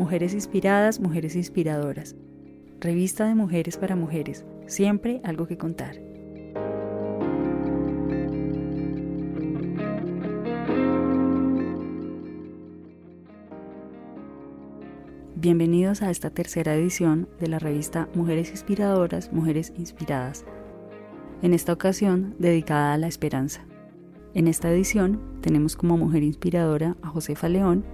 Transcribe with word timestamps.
Mujeres 0.00 0.32
Inspiradas, 0.32 0.98
Mujeres 0.98 1.36
Inspiradoras. 1.36 2.16
Revista 2.80 3.26
de 3.26 3.34
mujeres 3.34 3.76
para 3.76 3.96
mujeres. 3.96 4.46
Siempre 4.66 5.20
algo 5.24 5.46
que 5.46 5.58
contar. 5.58 5.96
Bienvenidos 15.34 16.00
a 16.00 16.10
esta 16.10 16.30
tercera 16.30 16.74
edición 16.74 17.28
de 17.38 17.48
la 17.48 17.58
revista 17.58 18.08
Mujeres 18.14 18.48
Inspiradoras, 18.52 19.30
Mujeres 19.34 19.70
Inspiradas. 19.76 20.46
En 21.42 21.52
esta 21.52 21.74
ocasión 21.74 22.36
dedicada 22.38 22.94
a 22.94 22.96
la 22.96 23.06
esperanza. 23.06 23.66
En 24.32 24.48
esta 24.48 24.72
edición 24.72 25.20
tenemos 25.42 25.76
como 25.76 25.98
mujer 25.98 26.22
inspiradora 26.22 26.96
a 27.02 27.08
Josefa 27.08 27.50
León 27.50 27.84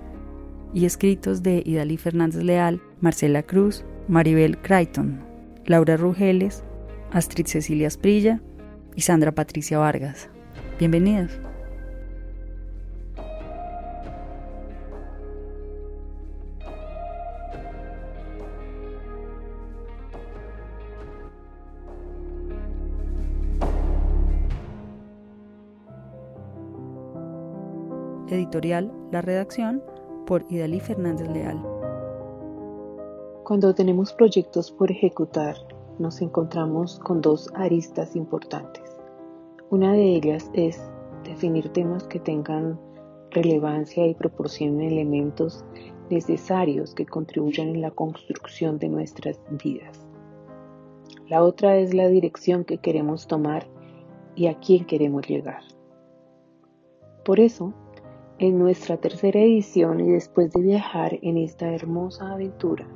y 0.77 0.85
escritos 0.85 1.43
de 1.43 1.63
Idalí 1.65 1.97
Fernández 1.97 2.43
Leal, 2.43 2.83
Marcela 3.01 3.43
Cruz, 3.43 3.83
Maribel 4.09 4.59
Crichton, 4.59 5.19
Laura 5.65 5.97
Rugeles, 5.97 6.65
Astrid 7.13 7.47
Cecilia 7.47 7.89
Sprilla 7.89 8.43
y 8.95 9.01
Sandra 9.01 9.33
Patricia 9.33 9.79
Vargas. 9.79 10.29
Bienvenidas. 10.79 11.41
Editorial 28.29 28.93
La 29.11 29.23
Redacción 29.23 29.96
por 30.27 30.45
Idalí 30.51 30.81
Fernández 30.81 31.29
Leal. 31.31 31.63
Cuando 33.45 33.75
tenemos 33.75 34.13
proyectos 34.13 34.73
por 34.73 34.91
ejecutar, 34.91 35.57
nos 35.99 36.21
encontramos 36.21 36.99
con 36.99 37.21
dos 37.23 37.49
aristas 37.55 38.17
importantes. 38.17 38.83
Una 39.71 39.93
de 39.93 40.17
ellas 40.17 40.51
es 40.53 40.83
definir 41.25 41.69
temas 41.71 42.05
que 42.05 42.19
tengan 42.19 42.79
relevancia 43.31 44.07
y 44.07 44.15
proporcionen 44.15 44.81
elementos 44.81 45.65
necesarios 46.11 46.95
que 46.95 47.07
contribuyan 47.07 47.69
en 47.69 47.81
la 47.81 47.91
construcción 47.93 48.79
de 48.79 48.89
nuestras 48.89 49.41
vidas. 49.51 50.07
La 51.29 51.43
otra 51.43 51.77
es 51.77 51.95
la 51.95 52.09
dirección 52.09 52.65
que 52.65 52.79
queremos 52.79 53.27
tomar 53.27 53.67
y 54.35 54.49
a 54.49 54.59
quién 54.59 54.87
queremos 54.87 55.27
llegar. 55.27 55.63
Por 57.25 57.41
eso, 57.41 57.73
en 58.39 58.59
nuestra 58.59 58.99
tercera 58.99 59.41
edición 59.41 60.01
y 60.01 60.11
después 60.11 60.53
de 60.53 60.61
viajar 60.61 61.19
en 61.23 61.39
esta 61.39 61.73
hermosa 61.73 62.33
aventura, 62.33 62.87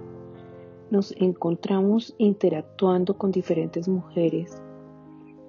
nos 0.90 1.14
encontramos 1.18 2.14
interactuando 2.18 3.16
con 3.16 3.30
diferentes 3.30 3.88
mujeres 3.88 4.60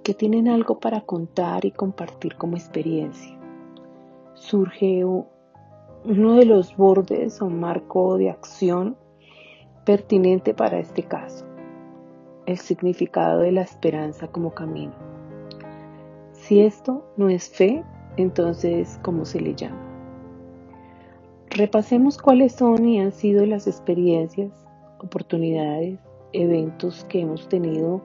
que 0.04 0.14
tienen 0.14 0.48
algo 0.48 0.80
para 0.80 1.02
contar 1.02 1.66
y 1.66 1.72
compartir 1.72 2.36
como 2.36 2.56
experiencia. 2.56 3.38
Surge 4.34 5.04
uno 5.04 6.36
de 6.36 6.46
los 6.46 6.76
bordes 6.78 7.42
o 7.42 7.50
marco 7.50 8.18
de 8.18 8.30
acción 8.30 8.96
pertinente 9.86 10.54
para 10.54 10.80
este 10.80 11.04
caso, 11.04 11.46
el 12.46 12.58
significado 12.58 13.40
de 13.40 13.52
la 13.52 13.62
esperanza 13.62 14.28
como 14.28 14.54
camino. 14.54 14.94
Si 16.32 16.62
esto 16.62 17.06
no 17.18 17.30
es 17.30 17.50
fe, 17.50 17.84
entonces, 18.18 19.00
¿cómo 19.02 19.26
se 19.26 19.40
le 19.40 19.56
llama? 19.56 19.80
Repasemos 21.50 22.18
cuáles 22.18 22.54
son 22.54 22.86
y 22.86 23.00
han 23.00 23.12
sido 23.12 23.46
las 23.46 23.68
experiencias, 23.68 24.52
oportunidades, 25.00 26.00
eventos 26.34 27.06
que 27.06 27.22
hemos 27.22 27.48
tenido 27.50 28.02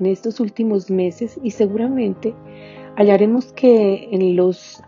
en 0.00 0.06
estos 0.06 0.40
últimos 0.40 0.90
meses 0.90 1.38
y 1.42 1.52
seguramente 1.52 2.34
hallaremos 2.96 3.52
que 3.52 4.08
en 4.10 4.34
los 4.36 4.82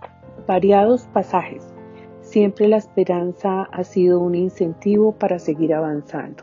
variados 0.46 1.06
pasajes 1.12 1.72
siempre 2.20 2.66
la 2.66 2.78
esperanza 2.78 3.62
ha 3.62 3.84
sido 3.84 4.18
un 4.18 4.34
incentivo 4.34 5.12
para 5.12 5.38
seguir 5.38 5.72
avanzando. 5.72 6.42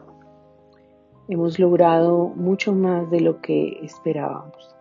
Hemos 1.27 1.59
logrado 1.59 2.29
mucho 2.29 2.73
más 2.73 3.09
de 3.11 3.19
lo 3.19 3.41
que 3.41 3.79
esperábamos. 3.83 4.75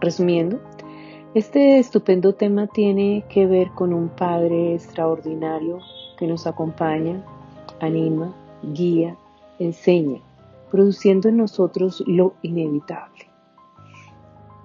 Resumiendo, 0.00 0.60
este 1.34 1.80
estupendo 1.80 2.34
tema 2.34 2.68
tiene 2.68 3.24
que 3.28 3.46
ver 3.46 3.70
con 3.70 3.92
un 3.92 4.08
Padre 4.08 4.74
extraordinario 4.74 5.80
que 6.16 6.28
nos 6.28 6.46
acompaña, 6.46 7.24
anima, 7.80 8.32
guía, 8.62 9.16
enseña, 9.58 10.20
produciendo 10.70 11.28
en 11.28 11.38
nosotros 11.38 12.04
lo 12.06 12.34
inevitable. 12.42 13.28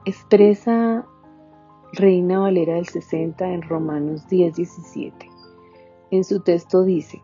Expresa 0.06 1.08
Reina 1.94 2.40
Valera 2.40 2.76
del 2.76 2.88
60 2.88 3.48
en 3.48 3.64
Romanos 3.64 4.28
10, 4.30 4.56
17. 4.56 5.28
En 6.12 6.24
su 6.24 6.42
texto 6.42 6.84
dice, 6.84 7.20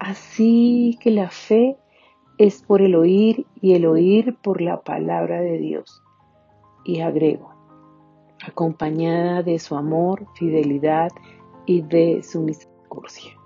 así 0.00 0.98
que 1.00 1.10
la 1.10 1.30
fe 1.30 1.78
es 2.36 2.62
por 2.62 2.82
el 2.82 2.94
oír 2.94 3.46
y 3.62 3.72
el 3.72 3.86
oír 3.86 4.36
por 4.42 4.60
la 4.60 4.82
palabra 4.82 5.40
de 5.40 5.56
Dios. 5.56 6.02
Y 6.84 7.00
agrego, 7.00 7.51
acompañada 8.46 9.42
de 9.42 9.58
su 9.58 9.76
amor, 9.76 10.26
fidelidad 10.34 11.10
y 11.66 11.82
de 11.82 12.22
su 12.22 12.40
misericordia. 12.40 13.38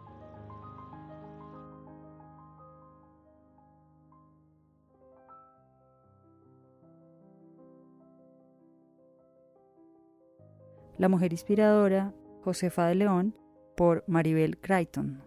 La 10.99 11.11
mujer 11.11 11.33
inspiradora, 11.33 12.15
Josefa 12.43 12.87
de 12.87 12.95
León, 12.95 13.37
por 13.77 14.03
Maribel 14.07 14.59
Crichton. 14.59 15.23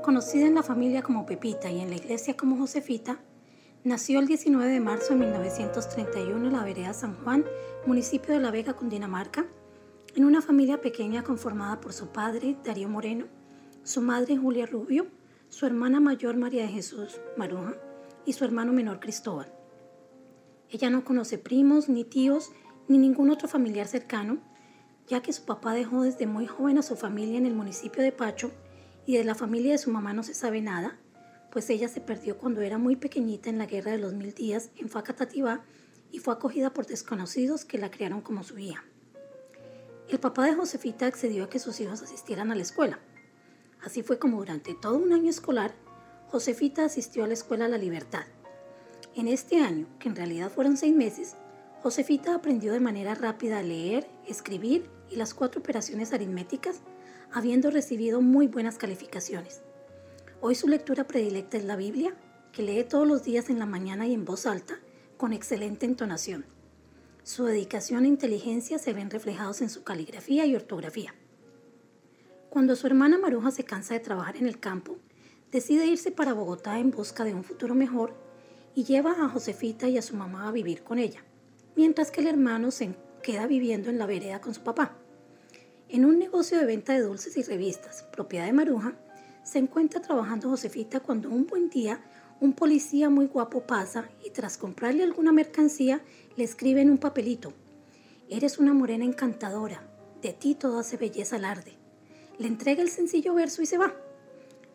Conocida 0.00 0.46
en 0.46 0.54
la 0.54 0.62
familia 0.62 1.02
como 1.02 1.26
Pepita 1.26 1.70
y 1.70 1.80
en 1.80 1.90
la 1.90 1.96
iglesia 1.96 2.36
como 2.36 2.56
Josefita, 2.56 3.20
nació 3.84 4.20
el 4.20 4.26
19 4.26 4.70
de 4.70 4.80
marzo 4.80 5.10
de 5.10 5.20
1931 5.20 6.46
en 6.46 6.52
la 6.52 6.64
vereda 6.64 6.92
San 6.92 7.14
Juan, 7.22 7.44
municipio 7.86 8.32
de 8.32 8.40
La 8.40 8.50
Vega, 8.50 8.74
Cundinamarca, 8.74 9.46
en 10.14 10.24
una 10.24 10.42
familia 10.42 10.80
pequeña 10.80 11.22
conformada 11.22 11.80
por 11.80 11.92
su 11.92 12.08
padre, 12.08 12.56
Darío 12.64 12.88
Moreno, 12.88 13.26
su 13.82 14.00
madre, 14.00 14.36
Julia 14.36 14.66
Rubio, 14.66 15.06
su 15.48 15.66
hermana 15.66 16.00
mayor, 16.00 16.36
María 16.36 16.62
de 16.62 16.68
Jesús 16.68 17.20
Maruja, 17.36 17.74
y 18.24 18.32
su 18.32 18.44
hermano 18.44 18.72
menor, 18.72 19.00
Cristóbal. 19.00 19.52
Ella 20.70 20.90
no 20.90 21.04
conoce 21.04 21.38
primos, 21.38 21.88
ni 21.88 22.04
tíos, 22.04 22.52
ni 22.88 22.98
ningún 22.98 23.30
otro 23.30 23.48
familiar 23.48 23.86
cercano, 23.86 24.38
ya 25.06 25.20
que 25.20 25.32
su 25.32 25.44
papá 25.44 25.74
dejó 25.74 26.02
desde 26.02 26.26
muy 26.26 26.46
joven 26.46 26.78
a 26.78 26.82
su 26.82 26.96
familia 26.96 27.38
en 27.38 27.46
el 27.46 27.54
municipio 27.54 28.02
de 28.02 28.12
Pacho 28.12 28.52
y 29.10 29.16
de 29.16 29.24
la 29.24 29.34
familia 29.34 29.72
de 29.72 29.78
su 29.78 29.90
mamá 29.90 30.12
no 30.12 30.22
se 30.22 30.34
sabe 30.34 30.60
nada, 30.60 30.96
pues 31.50 31.68
ella 31.68 31.88
se 31.88 32.00
perdió 32.00 32.38
cuando 32.38 32.60
era 32.60 32.78
muy 32.78 32.94
pequeñita 32.94 33.50
en 33.50 33.58
la 33.58 33.66
guerra 33.66 33.90
de 33.90 33.98
los 33.98 34.12
mil 34.12 34.32
días 34.32 34.70
en 34.76 34.88
Facatativá 34.88 35.64
y 36.12 36.20
fue 36.20 36.32
acogida 36.32 36.72
por 36.72 36.86
desconocidos 36.86 37.64
que 37.64 37.76
la 37.76 37.90
criaron 37.90 38.20
como 38.20 38.44
su 38.44 38.56
hija. 38.60 38.84
El 40.08 40.20
papá 40.20 40.46
de 40.46 40.54
Josefita 40.54 41.06
accedió 41.06 41.42
a 41.42 41.50
que 41.50 41.58
sus 41.58 41.80
hijos 41.80 42.02
asistieran 42.02 42.52
a 42.52 42.54
la 42.54 42.62
escuela. 42.62 43.00
Así 43.82 44.04
fue 44.04 44.20
como 44.20 44.38
durante 44.38 44.74
todo 44.74 44.96
un 44.96 45.12
año 45.12 45.28
escolar, 45.28 45.74
Josefita 46.28 46.84
asistió 46.84 47.24
a 47.24 47.26
la 47.26 47.34
escuela 47.34 47.66
La 47.66 47.78
Libertad. 47.78 48.26
En 49.16 49.26
este 49.26 49.60
año, 49.60 49.88
que 49.98 50.08
en 50.08 50.14
realidad 50.14 50.52
fueron 50.52 50.76
seis 50.76 50.94
meses, 50.94 51.34
Josefita 51.82 52.36
aprendió 52.36 52.72
de 52.72 52.78
manera 52.78 53.16
rápida 53.16 53.58
a 53.58 53.62
leer, 53.64 54.08
escribir 54.28 54.88
y 55.10 55.16
las 55.16 55.34
cuatro 55.34 55.60
operaciones 55.60 56.12
aritméticas, 56.12 56.82
habiendo 57.32 57.70
recibido 57.70 58.20
muy 58.20 58.46
buenas 58.46 58.76
calificaciones. 58.76 59.62
Hoy 60.40 60.54
su 60.54 60.68
lectura 60.68 61.06
predilecta 61.06 61.56
es 61.56 61.64
la 61.64 61.76
Biblia, 61.76 62.14
que 62.52 62.62
lee 62.62 62.84
todos 62.84 63.06
los 63.06 63.22
días 63.22 63.50
en 63.50 63.58
la 63.58 63.66
mañana 63.66 64.06
y 64.06 64.14
en 64.14 64.24
voz 64.24 64.46
alta, 64.46 64.78
con 65.16 65.32
excelente 65.32 65.86
entonación. 65.86 66.44
Su 67.22 67.44
dedicación 67.44 68.04
e 68.04 68.08
inteligencia 68.08 68.78
se 68.78 68.92
ven 68.92 69.10
reflejados 69.10 69.60
en 69.60 69.70
su 69.70 69.84
caligrafía 69.84 70.46
y 70.46 70.56
ortografía. 70.56 71.14
Cuando 72.48 72.74
su 72.74 72.86
hermana 72.86 73.18
Maruja 73.18 73.52
se 73.52 73.64
cansa 73.64 73.94
de 73.94 74.00
trabajar 74.00 74.36
en 74.36 74.46
el 74.46 74.58
campo, 74.58 74.96
decide 75.52 75.86
irse 75.86 76.10
para 76.10 76.32
Bogotá 76.32 76.78
en 76.78 76.90
busca 76.90 77.22
de 77.22 77.34
un 77.34 77.44
futuro 77.44 77.74
mejor 77.74 78.14
y 78.74 78.84
lleva 78.84 79.12
a 79.12 79.28
Josefita 79.28 79.88
y 79.88 79.98
a 79.98 80.02
su 80.02 80.16
mamá 80.16 80.48
a 80.48 80.52
vivir 80.52 80.82
con 80.82 80.98
ella, 80.98 81.22
mientras 81.76 82.10
que 82.10 82.22
el 82.22 82.26
hermano 82.26 82.70
se 82.70 82.94
queda 83.22 83.46
viviendo 83.46 83.90
en 83.90 83.98
la 83.98 84.06
vereda 84.06 84.40
con 84.40 84.54
su 84.54 84.62
papá. 84.62 84.96
En 85.92 86.04
un 86.04 86.20
negocio 86.20 86.56
de 86.56 86.66
venta 86.66 86.92
de 86.92 87.00
dulces 87.00 87.36
y 87.36 87.42
revistas, 87.42 88.04
propiedad 88.12 88.46
de 88.46 88.52
Maruja, 88.52 88.92
se 89.42 89.58
encuentra 89.58 90.00
trabajando 90.00 90.48
Josefita 90.48 91.00
cuando 91.00 91.28
un 91.30 91.48
buen 91.48 91.68
día 91.68 92.00
un 92.38 92.52
policía 92.52 93.10
muy 93.10 93.26
guapo 93.26 93.66
pasa 93.66 94.08
y 94.24 94.30
tras 94.30 94.56
comprarle 94.56 95.02
alguna 95.02 95.32
mercancía 95.32 96.00
le 96.36 96.44
escribe 96.44 96.80
en 96.80 96.90
un 96.90 96.98
papelito, 96.98 97.52
Eres 98.28 98.58
una 98.60 98.72
morena 98.72 99.04
encantadora, 99.04 99.82
de 100.22 100.32
ti 100.32 100.54
todo 100.54 100.78
hace 100.78 100.96
belleza 100.96 101.34
alarde. 101.34 101.72
Le 102.38 102.46
entrega 102.46 102.82
el 102.82 102.90
sencillo 102.90 103.34
verso 103.34 103.60
y 103.60 103.66
se 103.66 103.76
va. 103.76 103.92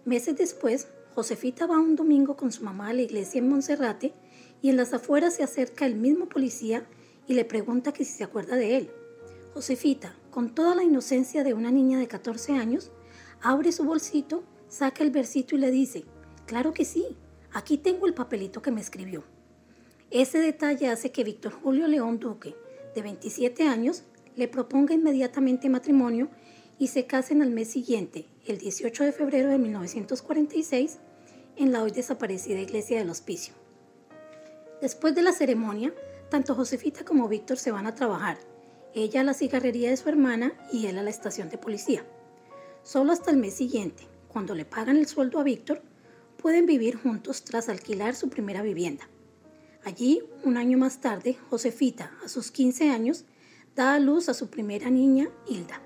Meses 0.04 0.36
después, 0.36 0.90
Josefita 1.14 1.66
va 1.66 1.80
un 1.80 1.96
domingo 1.96 2.36
con 2.36 2.52
su 2.52 2.62
mamá 2.62 2.90
a 2.90 2.94
la 2.94 3.04
iglesia 3.04 3.40
en 3.40 3.48
Monserrate 3.48 4.14
y 4.62 4.70
en 4.70 4.76
las 4.76 4.92
afueras 4.92 5.36
se 5.36 5.44
acerca 5.44 5.86
el 5.86 5.96
mismo 5.96 6.28
policía 6.28 6.86
y 7.26 7.36
le 7.36 7.46
pregunta 7.46 7.94
que 7.94 8.04
si 8.04 8.12
se 8.12 8.26
acuerda 8.26 8.58
de 8.58 8.76
él. 8.76 8.92
Josefita, 9.54 10.14
con 10.36 10.54
toda 10.54 10.76
la 10.76 10.84
inocencia 10.84 11.46
de 11.46 11.54
una 11.54 11.72
niña 11.72 11.98
de 11.98 12.10
14 12.10 12.58
años, 12.58 12.92
abre 13.42 13.72
su 13.72 13.86
bolsito, 13.86 14.44
saca 14.68 15.02
el 15.02 15.10
versito 15.10 15.56
y 15.56 15.60
le 15.60 15.72
dice, 15.72 16.04
claro 16.46 16.74
que 16.74 16.84
sí, 16.84 17.16
aquí 17.54 17.78
tengo 17.78 18.06
el 18.06 18.14
papelito 18.14 18.62
que 18.62 18.70
me 18.70 18.82
escribió. 18.82 19.24
Ese 20.12 20.40
detalle 20.40 20.90
hace 20.90 21.14
que 21.14 21.24
Víctor 21.24 21.54
Julio 21.54 21.88
León 21.88 22.20
Duque, 22.20 22.54
de 22.94 23.02
27 23.02 23.64
años, 23.64 24.04
le 24.36 24.50
proponga 24.50 24.94
inmediatamente 24.94 25.70
matrimonio 25.70 26.28
y 26.78 26.88
se 26.88 27.06
casen 27.06 27.42
al 27.42 27.52
mes 27.52 27.70
siguiente, 27.70 28.28
el 28.46 28.58
18 28.58 29.06
de 29.06 29.14
febrero 29.14 29.48
de 29.48 29.58
1946, 29.58 30.98
en 31.56 31.72
la 31.72 31.82
hoy 31.82 31.92
desaparecida 31.92 32.60
iglesia 32.60 32.98
del 32.98 33.10
Hospicio. 33.10 33.54
Después 34.82 35.16
de 35.16 35.22
la 35.22 35.32
ceremonia, 35.32 35.94
tanto 36.30 36.56
Josefita 36.56 37.06
como 37.06 37.30
Víctor 37.30 37.56
se 37.56 37.72
van 37.72 37.88
a 37.88 37.96
trabajar, 37.96 38.38
ella 38.96 39.22
a 39.22 39.24
la 39.24 39.34
cigarrería 39.34 39.90
de 39.90 39.98
su 39.98 40.08
hermana 40.08 40.54
y 40.72 40.88
él 40.88 40.98
a 40.98 41.04
la 41.04 41.10
estación 41.10 41.50
de 41.50 41.58
policía. 41.58 42.06
Solo 42.82 43.12
hasta 43.12 43.30
el 43.30 43.38
mes 43.38 43.54
siguiente, 43.54 44.08
cuando 44.30 44.56
le 44.56 44.64
pagan 44.64 44.98
el 44.98 45.06
sueldo 45.06 45.40
a 45.40 45.44
Víctor, 45.44 45.82
pueden 46.38 46.66
vivir 46.66 46.96
juntos 46.96 47.44
tras 47.44 47.68
alquilar 47.68 48.16
su 48.16 48.30
primera 48.30 48.62
vivienda. 48.62 49.10
Allí, 49.84 50.24
un 50.44 50.58
año 50.58 50.78
más 50.78 51.02
tarde, 51.02 51.38
Josefita, 51.50 52.12
a 52.24 52.30
sus 52.30 52.52
15 52.52 52.90
años, 52.90 53.26
da 53.76 53.96
a 53.96 54.00
luz 54.00 54.30
a 54.30 54.34
su 54.34 54.50
primera 54.50 54.90
niña, 54.90 55.30
Hilda. 55.48 55.82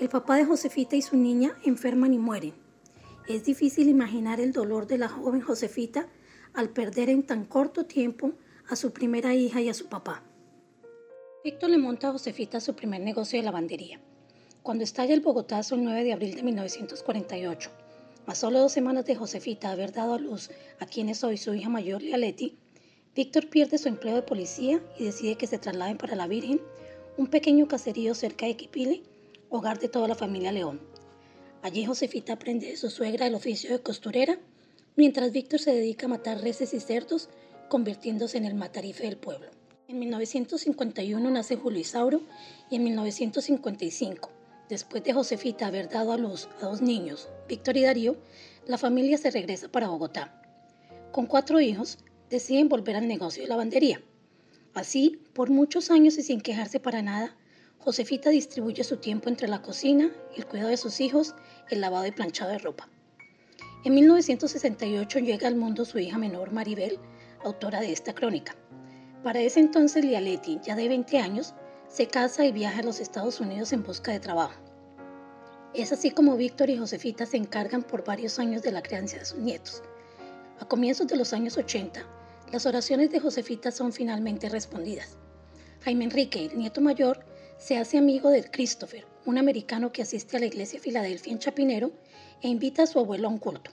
El 0.00 0.08
papá 0.08 0.36
de 0.36 0.44
Josefita 0.44 0.96
y 0.96 1.02
su 1.02 1.16
niña 1.16 1.56
enferman 1.64 2.14
y 2.14 2.18
mueren. 2.18 2.54
Es 3.28 3.44
difícil 3.44 3.88
imaginar 3.88 4.40
el 4.40 4.52
dolor 4.52 4.86
de 4.86 4.98
la 4.98 5.08
joven 5.08 5.40
Josefita 5.40 6.08
al 6.52 6.70
perder 6.70 7.10
en 7.10 7.22
tan 7.22 7.44
corto 7.44 7.86
tiempo 7.86 8.32
a 8.68 8.74
su 8.74 8.92
primera 8.92 9.34
hija 9.34 9.60
y 9.60 9.68
a 9.68 9.74
su 9.74 9.88
papá. 9.88 10.27
Víctor 11.48 11.70
le 11.70 11.78
monta 11.78 12.08
a 12.08 12.12
Josefita 12.12 12.60
su 12.60 12.74
primer 12.74 13.00
negocio 13.00 13.38
de 13.38 13.42
lavandería. 13.42 13.98
Cuando 14.62 14.84
estalla 14.84 15.14
el 15.14 15.22
Bogotazo 15.22 15.76
el 15.76 15.82
9 15.82 16.04
de 16.04 16.12
abril 16.12 16.34
de 16.34 16.42
1948, 16.42 17.70
a 18.26 18.34
solo 18.34 18.58
dos 18.58 18.70
semanas 18.70 19.06
de 19.06 19.16
Josefita 19.16 19.70
haber 19.70 19.92
dado 19.92 20.12
a 20.12 20.18
luz 20.18 20.50
a 20.78 20.84
quien 20.84 21.08
es 21.08 21.24
hoy 21.24 21.38
su 21.38 21.54
hija 21.54 21.70
mayor, 21.70 22.02
Lealetti, 22.02 22.58
Víctor 23.16 23.48
pierde 23.48 23.78
su 23.78 23.88
empleo 23.88 24.14
de 24.16 24.20
policía 24.20 24.82
y 24.98 25.04
decide 25.04 25.36
que 25.36 25.46
se 25.46 25.56
trasladen 25.56 25.96
para 25.96 26.16
La 26.16 26.26
Virgen, 26.26 26.60
un 27.16 27.28
pequeño 27.28 27.66
caserío 27.66 28.14
cerca 28.14 28.44
de 28.44 28.54
Quipile, 28.54 29.02
hogar 29.48 29.78
de 29.78 29.88
toda 29.88 30.06
la 30.06 30.14
familia 30.14 30.52
León. 30.52 30.82
Allí 31.62 31.86
Josefita 31.86 32.34
aprende 32.34 32.66
de 32.66 32.76
su 32.76 32.90
suegra 32.90 33.26
el 33.26 33.34
oficio 33.34 33.72
de 33.72 33.80
costurera, 33.80 34.38
mientras 34.96 35.32
Víctor 35.32 35.60
se 35.60 35.72
dedica 35.72 36.04
a 36.04 36.10
matar 36.10 36.42
reses 36.42 36.74
y 36.74 36.80
cerdos, 36.80 37.30
convirtiéndose 37.70 38.36
en 38.36 38.44
el 38.44 38.54
matarife 38.54 39.04
del 39.04 39.16
pueblo. 39.16 39.57
En 39.90 40.00
1951 40.00 41.30
nace 41.30 41.56
Julio 41.56 41.80
Isauro 41.80 42.20
y 42.68 42.76
en 42.76 42.84
1955, 42.84 44.30
después 44.68 45.02
de 45.02 45.14
Josefita 45.14 45.66
haber 45.66 45.88
dado 45.88 46.12
a 46.12 46.18
luz 46.18 46.46
a 46.60 46.66
dos 46.66 46.82
niños, 46.82 47.30
Víctor 47.48 47.78
y 47.78 47.84
Darío, 47.84 48.18
la 48.66 48.76
familia 48.76 49.16
se 49.16 49.30
regresa 49.30 49.68
para 49.68 49.88
Bogotá. 49.88 50.42
Con 51.10 51.24
cuatro 51.24 51.58
hijos, 51.58 52.00
deciden 52.28 52.68
volver 52.68 52.96
al 52.96 53.08
negocio 53.08 53.42
de 53.42 53.48
lavandería. 53.48 54.02
Así, 54.74 55.22
por 55.32 55.48
muchos 55.48 55.90
años 55.90 56.18
y 56.18 56.22
sin 56.22 56.42
quejarse 56.42 56.80
para 56.80 57.00
nada, 57.00 57.34
Josefita 57.78 58.28
distribuye 58.28 58.84
su 58.84 58.98
tiempo 58.98 59.30
entre 59.30 59.48
la 59.48 59.62
cocina, 59.62 60.10
el 60.36 60.44
cuidado 60.44 60.68
de 60.68 60.76
sus 60.76 61.00
hijos, 61.00 61.34
el 61.70 61.80
lavado 61.80 62.06
y 62.06 62.10
planchado 62.10 62.50
de 62.50 62.58
ropa. 62.58 62.90
En 63.86 63.94
1968 63.94 65.20
llega 65.20 65.48
al 65.48 65.56
mundo 65.56 65.86
su 65.86 65.98
hija 65.98 66.18
menor 66.18 66.52
Maribel, 66.52 66.98
autora 67.42 67.80
de 67.80 67.90
esta 67.90 68.14
crónica. 68.14 68.54
Para 69.22 69.40
ese 69.40 69.58
entonces 69.58 70.04
Lialetti, 70.04 70.60
ya 70.62 70.76
de 70.76 70.88
20 70.88 71.18
años, 71.18 71.54
se 71.88 72.06
casa 72.06 72.44
y 72.44 72.52
viaja 72.52 72.80
a 72.80 72.84
los 72.84 73.00
Estados 73.00 73.40
Unidos 73.40 73.72
en 73.72 73.82
busca 73.82 74.12
de 74.12 74.20
trabajo. 74.20 74.60
Es 75.74 75.92
así 75.92 76.12
como 76.12 76.36
Víctor 76.36 76.70
y 76.70 76.78
Josefita 76.78 77.26
se 77.26 77.36
encargan 77.36 77.82
por 77.82 78.04
varios 78.04 78.38
años 78.38 78.62
de 78.62 78.70
la 78.70 78.82
crianza 78.82 79.18
de 79.18 79.24
sus 79.24 79.38
nietos. 79.38 79.82
A 80.60 80.66
comienzos 80.66 81.08
de 81.08 81.16
los 81.16 81.32
años 81.32 81.56
80, 81.56 82.04
las 82.52 82.64
oraciones 82.64 83.10
de 83.10 83.18
Josefita 83.18 83.72
son 83.72 83.92
finalmente 83.92 84.48
respondidas. 84.48 85.16
Jaime 85.82 86.04
Enrique, 86.04 86.46
el 86.46 86.58
nieto 86.58 86.80
mayor, 86.80 87.24
se 87.58 87.76
hace 87.76 87.98
amigo 87.98 88.30
de 88.30 88.48
Christopher, 88.48 89.04
un 89.26 89.36
americano 89.36 89.90
que 89.90 90.02
asiste 90.02 90.36
a 90.36 90.40
la 90.40 90.46
iglesia 90.46 90.80
Filadelfia 90.80 91.32
en 91.32 91.40
Chapinero 91.40 91.90
e 92.40 92.48
invita 92.48 92.84
a 92.84 92.86
su 92.86 93.00
abuelo 93.00 93.26
a 93.26 93.30
un 93.32 93.38
culto. 93.38 93.72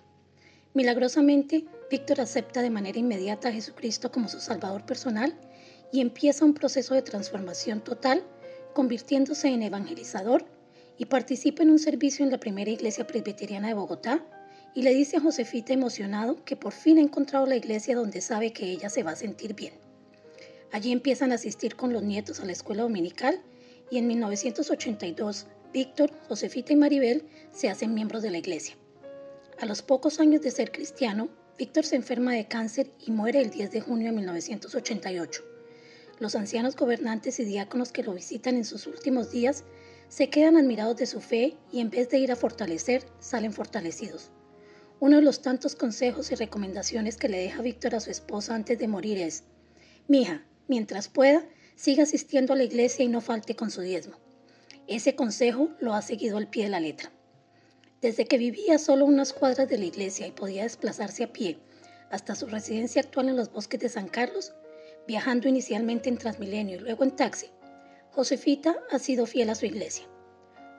Milagrosamente, 0.73 1.65
Víctor 1.95 2.19
acepta 2.19 2.61
de 2.61 2.69
manera 2.69 2.99
inmediata 2.99 3.47
a 3.47 3.53
Jesucristo 3.53 4.11
como 4.11 4.27
su 4.27 4.41
Salvador 4.41 4.85
personal 4.85 5.33
y 5.93 6.01
empieza 6.01 6.43
un 6.43 6.53
proceso 6.53 6.93
de 6.93 7.01
transformación 7.01 7.81
total, 7.81 8.21
convirtiéndose 8.73 9.47
en 9.47 9.63
evangelizador 9.63 10.45
y 10.97 11.05
participa 11.05 11.63
en 11.63 11.69
un 11.69 11.79
servicio 11.79 12.25
en 12.25 12.31
la 12.31 12.37
primera 12.37 12.69
iglesia 12.69 13.07
presbiteriana 13.07 13.69
de 13.69 13.75
Bogotá 13.75 14.25
y 14.73 14.81
le 14.81 14.93
dice 14.93 15.15
a 15.15 15.21
Josefita 15.21 15.71
emocionado 15.71 16.43
que 16.43 16.57
por 16.57 16.73
fin 16.73 16.97
ha 16.97 17.01
encontrado 17.01 17.45
la 17.45 17.55
iglesia 17.55 17.95
donde 17.95 18.19
sabe 18.19 18.51
que 18.51 18.69
ella 18.69 18.89
se 18.89 19.03
va 19.03 19.11
a 19.11 19.15
sentir 19.15 19.53
bien. 19.55 19.75
Allí 20.73 20.91
empiezan 20.91 21.31
a 21.31 21.35
asistir 21.35 21.77
con 21.77 21.93
los 21.93 22.03
nietos 22.03 22.41
a 22.41 22.45
la 22.45 22.51
escuela 22.51 22.83
dominical 22.83 23.39
y 23.89 23.99
en 23.99 24.07
1982 24.07 25.47
Víctor, 25.71 26.11
Josefita 26.27 26.73
y 26.73 26.75
Maribel 26.75 27.23
se 27.53 27.69
hacen 27.69 27.93
miembros 27.93 28.21
de 28.21 28.31
la 28.31 28.37
iglesia. 28.39 28.75
A 29.61 29.65
los 29.65 29.81
pocos 29.81 30.19
años 30.19 30.41
de 30.41 30.51
ser 30.51 30.73
cristiano, 30.73 31.29
Víctor 31.57 31.85
se 31.85 31.95
enferma 31.95 32.33
de 32.33 32.49
cáncer 32.49 32.91
y 32.99 33.11
muere 33.11 33.39
el 33.39 33.49
10 33.49 33.71
de 33.71 33.79
junio 33.79 34.07
de 34.07 34.17
1988. 34.17 35.41
Los 36.19 36.35
ancianos 36.35 36.75
gobernantes 36.75 37.39
y 37.39 37.45
diáconos 37.45 37.93
que 37.93 38.03
lo 38.03 38.13
visitan 38.13 38.57
en 38.57 38.65
sus 38.65 38.87
últimos 38.87 39.31
días 39.31 39.63
se 40.09 40.29
quedan 40.29 40.57
admirados 40.57 40.97
de 40.97 41.05
su 41.05 41.21
fe 41.21 41.55
y 41.71 41.79
en 41.79 41.89
vez 41.89 42.09
de 42.09 42.17
ir 42.17 42.33
a 42.33 42.35
fortalecer, 42.35 43.05
salen 43.21 43.53
fortalecidos. 43.53 44.31
Uno 44.99 45.15
de 45.15 45.21
los 45.21 45.41
tantos 45.41 45.75
consejos 45.75 46.29
y 46.33 46.35
recomendaciones 46.35 47.15
que 47.15 47.29
le 47.29 47.39
deja 47.39 47.61
Víctor 47.61 47.95
a 47.95 48.01
su 48.01 48.11
esposa 48.11 48.53
antes 48.53 48.77
de 48.77 48.89
morir 48.89 49.17
es, 49.17 49.45
Mija, 50.09 50.43
mientras 50.67 51.07
pueda, 51.07 51.47
siga 51.75 52.03
asistiendo 52.03 52.51
a 52.51 52.57
la 52.57 52.65
iglesia 52.65 53.05
y 53.05 53.07
no 53.07 53.21
falte 53.21 53.55
con 53.55 53.71
su 53.71 53.79
diezmo. 53.79 54.17
Ese 54.87 55.15
consejo 55.15 55.69
lo 55.79 55.93
ha 55.93 56.01
seguido 56.01 56.35
al 56.35 56.49
pie 56.49 56.65
de 56.65 56.69
la 56.69 56.81
letra. 56.81 57.14
Desde 58.01 58.25
que 58.25 58.37
vivía 58.37 58.77
solo 58.77 59.05
unas 59.05 59.33
cuadras 59.33 59.69
de 59.69 59.77
la 59.77 59.85
iglesia 59.85 60.27
y 60.27 60.31
podía 60.31 60.63
desplazarse 60.63 61.23
a 61.23 61.33
pie 61.33 61.57
hasta 62.11 62.35
su 62.35 62.45
residencia 62.45 63.01
actual 63.01 63.29
en 63.29 63.37
los 63.37 63.51
bosques 63.51 63.79
de 63.79 63.89
San 63.89 64.07
Carlos, 64.07 64.53
viajando 65.07 65.47
inicialmente 65.47 66.09
en 66.09 66.17
Transmilenio 66.17 66.77
y 66.77 66.79
luego 66.79 67.03
en 67.03 67.15
taxi, 67.15 67.47
Josefita 68.11 68.77
ha 68.91 68.99
sido 68.99 69.25
fiel 69.25 69.49
a 69.49 69.55
su 69.55 69.65
iglesia. 69.65 70.05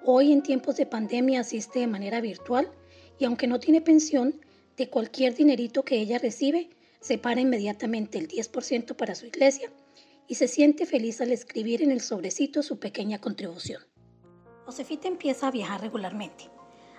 Hoy 0.04 0.32
en 0.32 0.42
tiempos 0.42 0.76
de 0.76 0.86
pandemia 0.86 1.40
asiste 1.40 1.80
de 1.80 1.86
manera 1.86 2.20
virtual 2.20 2.70
y 3.18 3.24
aunque 3.24 3.46
no 3.46 3.60
tiene 3.60 3.80
pensión, 3.80 4.40
de 4.76 4.88
cualquier 4.88 5.34
dinerito 5.34 5.84
que 5.84 5.98
ella 5.98 6.18
recibe, 6.18 6.70
separa 7.00 7.40
inmediatamente 7.40 8.18
el 8.18 8.28
10% 8.28 8.94
para 8.94 9.14
su 9.14 9.26
iglesia 9.26 9.72
y 10.28 10.34
se 10.36 10.48
siente 10.48 10.86
feliz 10.86 11.20
al 11.20 11.32
escribir 11.32 11.82
en 11.82 11.90
el 11.90 12.00
sobrecito 12.00 12.62
su 12.62 12.78
pequeña 12.78 13.20
contribución. 13.20 13.82
Josefita 14.64 15.08
empieza 15.08 15.48
a 15.48 15.50
viajar 15.50 15.80
regularmente. 15.80 16.55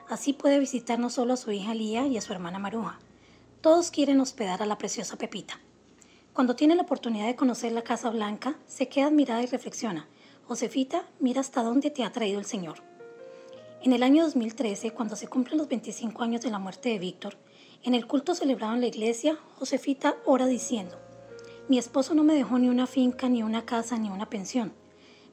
Así 0.09 0.31
puede 0.31 0.59
visitar 0.59 0.99
no 0.99 1.09
solo 1.09 1.33
a 1.33 1.37
su 1.37 1.51
hija 1.51 1.73
Lía 1.73 2.07
y 2.07 2.17
a 2.17 2.21
su 2.21 2.31
hermana 2.31 2.59
Maruja. 2.59 2.97
Todos 3.59 3.91
quieren 3.91 4.21
hospedar 4.21 4.63
a 4.63 4.65
la 4.65 4.77
preciosa 4.77 5.17
Pepita. 5.17 5.59
Cuando 6.31 6.55
tiene 6.55 6.75
la 6.75 6.83
oportunidad 6.83 7.25
de 7.25 7.35
conocer 7.35 7.73
la 7.73 7.81
Casa 7.81 8.09
Blanca, 8.09 8.55
se 8.67 8.87
queda 8.87 9.07
admirada 9.07 9.43
y 9.43 9.47
reflexiona. 9.47 10.07
Josefita, 10.47 11.03
mira 11.19 11.41
hasta 11.41 11.61
dónde 11.61 11.91
te 11.91 12.05
ha 12.05 12.11
traído 12.13 12.39
el 12.39 12.45
Señor. 12.45 12.77
En 13.83 13.91
el 13.91 14.01
año 14.01 14.23
2013, 14.23 14.91
cuando 14.91 15.17
se 15.17 15.27
cumplen 15.27 15.57
los 15.57 15.67
25 15.67 16.23
años 16.23 16.41
de 16.41 16.51
la 16.51 16.59
muerte 16.59 16.89
de 16.89 16.99
Víctor, 16.99 17.35
en 17.83 17.93
el 17.93 18.07
culto 18.07 18.33
celebrado 18.33 18.75
en 18.75 18.81
la 18.81 18.87
iglesia, 18.87 19.37
Josefita 19.57 20.15
ora 20.25 20.45
diciendo, 20.45 20.97
mi 21.67 21.77
esposo 21.77 22.13
no 22.13 22.23
me 22.23 22.33
dejó 22.33 22.57
ni 22.59 22.69
una 22.69 22.87
finca, 22.87 23.27
ni 23.27 23.43
una 23.43 23.65
casa, 23.65 23.97
ni 23.97 24.09
una 24.09 24.29
pensión. 24.29 24.71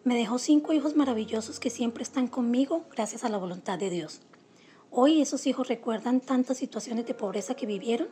Me 0.02 0.16
dejó 0.16 0.40
cinco 0.40 0.72
hijos 0.72 0.96
maravillosos 0.96 1.60
que 1.60 1.70
siempre 1.70 2.02
están 2.02 2.26
conmigo 2.26 2.84
gracias 2.90 3.22
a 3.22 3.28
la 3.28 3.38
voluntad 3.38 3.78
de 3.78 3.88
Dios. 3.88 4.20
Hoy 4.96 5.20
esos 5.20 5.48
hijos 5.48 5.66
recuerdan 5.66 6.20
tantas 6.20 6.56
situaciones 6.56 7.04
de 7.04 7.14
pobreza 7.14 7.56
que 7.56 7.66
vivieron, 7.66 8.06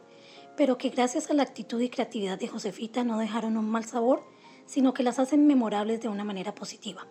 pero 0.56 0.78
que 0.78 0.88
gracias 0.88 1.30
a 1.30 1.34
la 1.34 1.44
actitud 1.44 1.80
y 1.80 1.88
creatividad 1.88 2.40
de 2.40 2.48
Josefita 2.48 3.04
no 3.04 3.20
dejaron 3.20 3.56
un 3.56 3.70
mal 3.70 3.84
sabor, 3.84 4.24
sino 4.66 4.92
que 4.92 5.04
las 5.04 5.20
hacen 5.20 5.46
memorables 5.46 6.00
de 6.00 6.08
una 6.08 6.24
manera 6.24 6.56
positiva. 6.56 7.06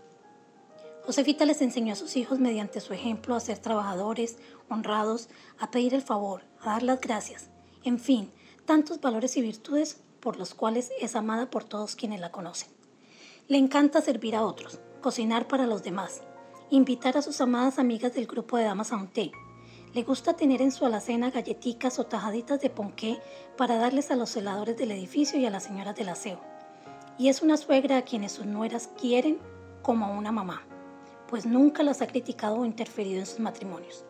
Josefita 1.05 1.45
les 1.45 1.61
enseñó 1.61 1.93
a 1.93 1.95
sus 1.95 2.17
hijos 2.17 2.37
mediante 2.37 2.81
su 2.81 2.91
ejemplo 2.91 3.33
a 3.33 3.39
ser 3.39 3.59
trabajadores, 3.59 4.39
honrados, 4.67 5.29
a 5.57 5.71
pedir 5.71 5.93
el 5.93 6.01
favor, 6.01 6.43
a 6.59 6.71
dar 6.71 6.83
las 6.83 6.99
gracias, 6.99 7.49
en 7.85 7.97
fin, 7.97 8.29
tantos 8.65 8.99
valores 8.99 9.37
y 9.37 9.41
virtudes 9.41 10.03
por 10.19 10.35
los 10.35 10.53
cuales 10.53 10.91
es 10.99 11.15
amada 11.15 11.49
por 11.49 11.63
todos 11.63 11.95
quienes 11.95 12.19
la 12.19 12.33
conocen. 12.33 12.67
Le 13.47 13.57
encanta 13.57 14.01
servir 14.01 14.35
a 14.35 14.43
otros, 14.43 14.81
cocinar 14.99 15.47
para 15.47 15.65
los 15.65 15.81
demás, 15.81 16.23
invitar 16.69 17.15
a 17.15 17.21
sus 17.21 17.39
amadas 17.39 17.79
amigas 17.79 18.13
del 18.13 18.27
grupo 18.27 18.57
de 18.57 18.65
damas 18.65 18.91
a 18.91 18.97
un 18.97 19.07
té. 19.07 19.31
Le 19.93 20.03
gusta 20.03 20.33
tener 20.33 20.61
en 20.61 20.71
su 20.71 20.85
alacena 20.85 21.31
galletitas 21.31 21.99
o 21.99 22.05
tajaditas 22.05 22.61
de 22.61 22.69
ponqué 22.69 23.19
para 23.57 23.75
darles 23.75 24.09
a 24.09 24.15
los 24.15 24.29
celadores 24.29 24.77
del 24.77 24.91
edificio 24.91 25.37
y 25.37 25.45
a 25.45 25.49
las 25.49 25.63
señoras 25.63 25.97
del 25.97 26.07
aseo. 26.07 26.39
Y 27.17 27.27
es 27.27 27.41
una 27.41 27.57
suegra 27.57 27.97
a 27.97 28.01
quienes 28.03 28.31
sus 28.31 28.45
nueras 28.45 28.87
quieren 28.97 29.39
como 29.81 30.05
a 30.05 30.11
una 30.11 30.31
mamá, 30.31 30.61
pues 31.27 31.45
nunca 31.45 31.83
las 31.83 32.01
ha 32.01 32.07
criticado 32.07 32.59
o 32.59 32.65
interferido 32.65 33.19
en 33.19 33.25
sus 33.25 33.41
matrimonios. 33.41 34.05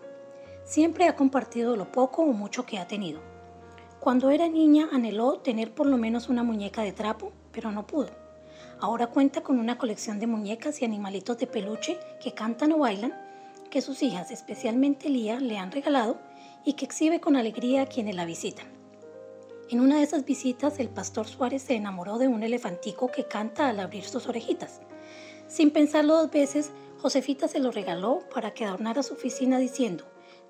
Siempre 0.65 1.07
ha 1.07 1.15
compartido 1.15 1.75
lo 1.75 1.91
poco 1.91 2.21
o 2.21 2.31
mucho 2.31 2.63
que 2.63 2.77
ha 2.77 2.87
tenido. 2.87 3.19
Cuando 3.99 4.29
era 4.29 4.47
niña 4.47 4.87
anheló 4.91 5.39
tener 5.39 5.73
por 5.73 5.87
lo 5.87 5.97
menos 5.97 6.29
una 6.29 6.43
muñeca 6.43 6.83
de 6.83 6.91
trapo, 6.91 7.31
pero 7.51 7.71
no 7.71 7.87
pudo. 7.87 8.11
Ahora 8.79 9.07
cuenta 9.07 9.41
con 9.41 9.57
una 9.57 9.79
colección 9.79 10.19
de 10.19 10.27
muñecas 10.27 10.79
y 10.81 10.85
animalitos 10.85 11.39
de 11.39 11.47
peluche 11.47 11.99
que 12.21 12.35
cantan 12.35 12.71
o 12.71 12.77
bailan, 12.77 13.30
que 13.71 13.81
sus 13.81 14.03
hijas, 14.03 14.29
especialmente 14.29 15.09
Lía, 15.09 15.39
le 15.39 15.57
han 15.57 15.71
regalado 15.71 16.19
y 16.63 16.73
que 16.73 16.85
exhibe 16.85 17.19
con 17.19 17.35
alegría 17.35 17.81
a 17.81 17.85
quienes 17.87 18.15
la 18.15 18.25
visitan. 18.25 18.67
En 19.69 19.79
una 19.79 19.97
de 19.97 20.03
esas 20.03 20.25
visitas, 20.25 20.79
el 20.79 20.89
pastor 20.89 21.27
Suárez 21.27 21.63
se 21.63 21.75
enamoró 21.75 22.19
de 22.19 22.27
un 22.27 22.43
elefantico 22.43 23.07
que 23.07 23.25
canta 23.25 23.69
al 23.69 23.79
abrir 23.79 24.03
sus 24.03 24.27
orejitas. 24.27 24.81
Sin 25.47 25.71
pensarlo 25.71 26.17
dos 26.17 26.29
veces, 26.29 26.71
Josefita 26.99 27.47
se 27.47 27.59
lo 27.59 27.71
regaló 27.71 28.19
para 28.33 28.53
que 28.53 28.65
adornara 28.65 29.01
su 29.01 29.13
oficina 29.15 29.57
diciendo, 29.57 30.03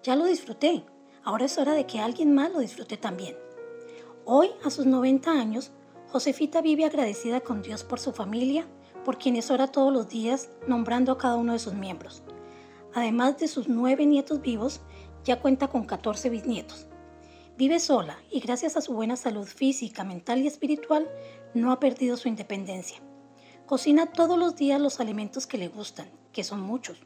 ya 0.04 0.18
lo 0.18 0.26
disfruté, 0.26 0.84
ahora 1.24 1.46
es 1.46 1.58
hora 1.58 1.74
de 1.74 1.86
que 1.86 2.00
alguien 2.00 2.34
más 2.34 2.52
lo 2.52 2.60
disfrute 2.60 2.98
también. 2.98 3.38
Hoy, 4.26 4.50
a 4.66 4.70
sus 4.70 4.86
90 4.86 5.32
años, 5.32 5.72
Josefita 6.10 6.62
vive 6.62 6.84
agradecida 6.84 7.40
con 7.40 7.62
Dios 7.62 7.84
por 7.84 8.00
su 8.00 8.12
familia, 8.12 8.68
por 9.06 9.18
quienes 9.18 9.50
ora 9.50 9.68
todos 9.68 9.94
los 9.94 10.10
días 10.10 10.50
nombrando 10.68 11.12
a 11.12 11.18
cada 11.18 11.36
uno 11.36 11.54
de 11.54 11.60
sus 11.60 11.74
miembros. 11.74 12.24
Además 12.94 13.38
de 13.38 13.48
sus 13.48 13.68
nueve 13.68 14.06
nietos 14.06 14.42
vivos, 14.42 14.82
ya 15.24 15.40
cuenta 15.40 15.68
con 15.68 15.86
14 15.86 16.30
bisnietos. 16.30 16.88
Vive 17.58 17.80
sola 17.80 18.18
y 18.32 18.40
gracias 18.40 18.76
a 18.76 18.82
su 18.82 18.94
buena 18.94 19.16
salud 19.16 19.46
física, 19.46 20.04
mental 20.04 20.40
y 20.40 20.48
espiritual 20.48 21.10
no 21.54 21.72
ha 21.72 21.80
perdido 21.80 22.18
su 22.18 22.28
independencia. 22.28 22.98
Cocina 23.66 24.08
todos 24.08 24.38
los 24.38 24.56
días 24.56 24.82
los 24.82 25.00
alimentos 25.00 25.48
que 25.48 25.58
le 25.58 25.68
gustan, 25.68 26.10
que 26.34 26.44
son 26.44 26.62
muchos. 26.62 26.98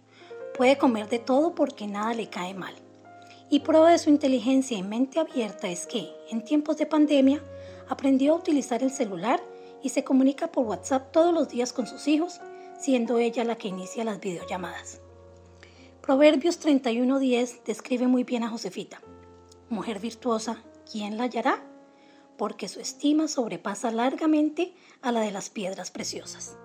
Puede 0.57 0.77
comer 0.77 1.09
de 1.09 1.19
todo 1.19 1.53
porque 1.53 1.87
nada 1.87 2.13
le 2.13 2.29
cae 2.29 2.53
mal. 2.53 2.73
Y 3.49 3.59
prueba 3.59 3.91
de 3.91 3.99
su 3.99 4.09
inteligencia 4.09 4.77
y 4.77 4.83
mente 4.83 5.19
abierta 5.19 5.69
es 5.69 5.85
que, 5.85 6.09
en 6.31 6.43
tiempos 6.43 6.77
de 6.77 6.85
pandemia, 6.85 7.43
aprendió 7.89 8.33
a 8.33 8.37
utilizar 8.37 8.81
el 8.81 8.91
celular 8.91 9.43
y 9.83 9.89
se 9.89 10.03
comunica 10.03 10.51
por 10.51 10.65
WhatsApp 10.65 11.11
todos 11.11 11.33
los 11.33 11.49
días 11.49 11.73
con 11.73 11.85
sus 11.85 12.07
hijos, 12.07 12.41
siendo 12.79 13.19
ella 13.19 13.43
la 13.43 13.55
que 13.55 13.67
inicia 13.67 14.03
las 14.03 14.19
videollamadas. 14.19 15.01
Proverbios 16.05 16.63
31.10 16.63 17.63
describe 17.63 18.05
muy 18.05 18.23
bien 18.23 18.43
a 18.43 18.49
Josefita. 18.49 19.01
Mujer 19.69 19.99
virtuosa, 19.99 20.61
¿quién 20.91 21.17
la 21.17 21.23
hallará? 21.23 21.65
Porque 22.37 22.67
su 22.67 22.79
estima 22.79 23.27
sobrepasa 23.27 23.89
largamente 23.89 24.75
a 25.01 25.11
la 25.11 25.21
de 25.21 25.31
las 25.31 25.49
piedras 25.49 25.89
preciosas. 25.89 26.59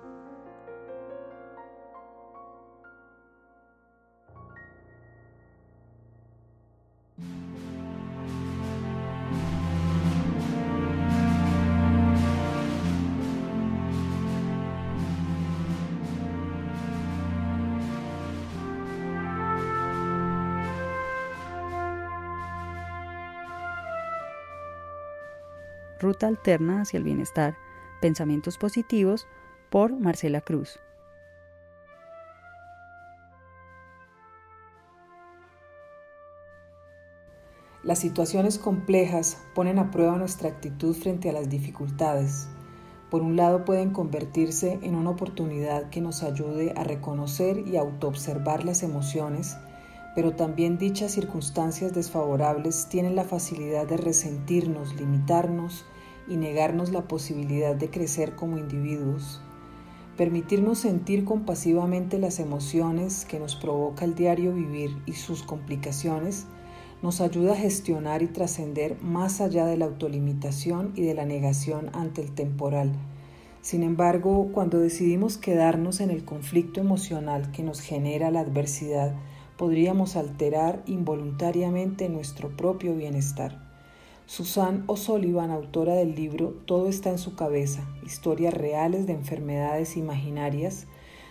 Alterna 26.27 26.83
hacia 26.83 26.99
el 26.99 27.05
Bienestar, 27.05 27.57
Pensamientos 28.01 28.59
Positivos, 28.59 29.27
por 29.71 29.93
Marcela 29.93 30.41
Cruz. 30.41 30.81
Las 37.83 37.99
situaciones 37.99 38.59
complejas 38.59 39.39
ponen 39.55 39.79
a 39.79 39.91
prueba 39.91 40.17
nuestra 40.17 40.51
actitud 40.51 40.95
frente 40.95 41.31
a 41.31 41.33
las 41.33 41.49
dificultades. 41.49 42.47
Por 43.11 43.23
un 43.23 43.37
lado 43.37 43.65
pueden 43.65 43.91
convertirse 43.91 44.79
en 44.83 44.95
una 44.95 45.11
oportunidad 45.11 45.89
que 45.89 46.03
nos 46.03 46.23
ayude 46.23 46.75
a 46.77 46.85
reconocer 46.85 47.67
y 47.67 47.79
autoobservar 47.79 48.67
las 48.67 48.83
emociones, 48.83 49.57
pero 50.15 50.35
también 50.35 50.77
dichas 50.77 51.13
circunstancias 51.13 51.95
desfavorables 51.95 52.87
tienen 52.91 53.17
la 53.17 53.25
facilidad 53.25 53.87
de 53.87 53.97
resentirnos, 53.97 54.95
limitarnos 54.95 55.87
y 56.29 56.37
negarnos 56.37 56.91
la 56.93 57.09
posibilidad 57.09 57.75
de 57.75 57.91
crecer 57.91 58.37
como 58.37 58.59
individuos. 58.59 59.41
Permitirnos 60.17 60.81
sentir 60.81 61.25
compasivamente 61.25 62.19
las 62.19 62.41
emociones 62.41 63.25
que 63.25 63.39
nos 63.39 63.57
provoca 63.57 64.05
el 64.05 64.15
diario 64.15 64.53
vivir 64.53 64.91
y 65.07 65.13
sus 65.13 65.43
complicaciones 65.43 66.47
nos 67.03 67.21
ayuda 67.21 67.53
a 67.53 67.57
gestionar 67.57 68.23
y 68.23 68.27
trascender 68.27 69.01
más 69.01 69.41
allá 69.41 69.65
de 69.65 69.79
la 69.79 69.87
autolimitación 69.87 70.93
y 70.95 71.03
de 71.03 71.15
la 71.15 71.25
negación 71.25 71.91
ante 71.95 72.21
el 72.21 72.33
temporal. 72.33 72.93
Sin 73.63 73.83
embargo, 73.83 74.51
cuando 74.53 74.79
decidimos 74.79 75.39
quedarnos 75.39 76.01
en 76.01 76.11
el 76.11 76.25
conflicto 76.25 76.81
emocional 76.81 77.51
que 77.53 77.63
nos 77.63 77.81
genera 77.81 78.31
la 78.31 78.41
adversidad, 78.41 79.15
podríamos 79.57 80.17
alterar 80.17 80.83
involuntariamente 80.87 82.09
nuestro 82.09 82.57
propio 82.57 82.95
bienestar. 82.95 83.70
Susan 84.31 84.85
O'Sullivan, 84.87 85.51
autora 85.51 85.95
del 85.95 86.15
libro 86.15 86.51
Todo 86.65 86.89
está 86.89 87.11
en 87.11 87.19
su 87.19 87.35
cabeza, 87.35 87.83
historias 88.07 88.55
reales 88.55 89.09
de 89.09 89.13
enfermedades 89.13 89.97
imaginarias, 89.97 90.87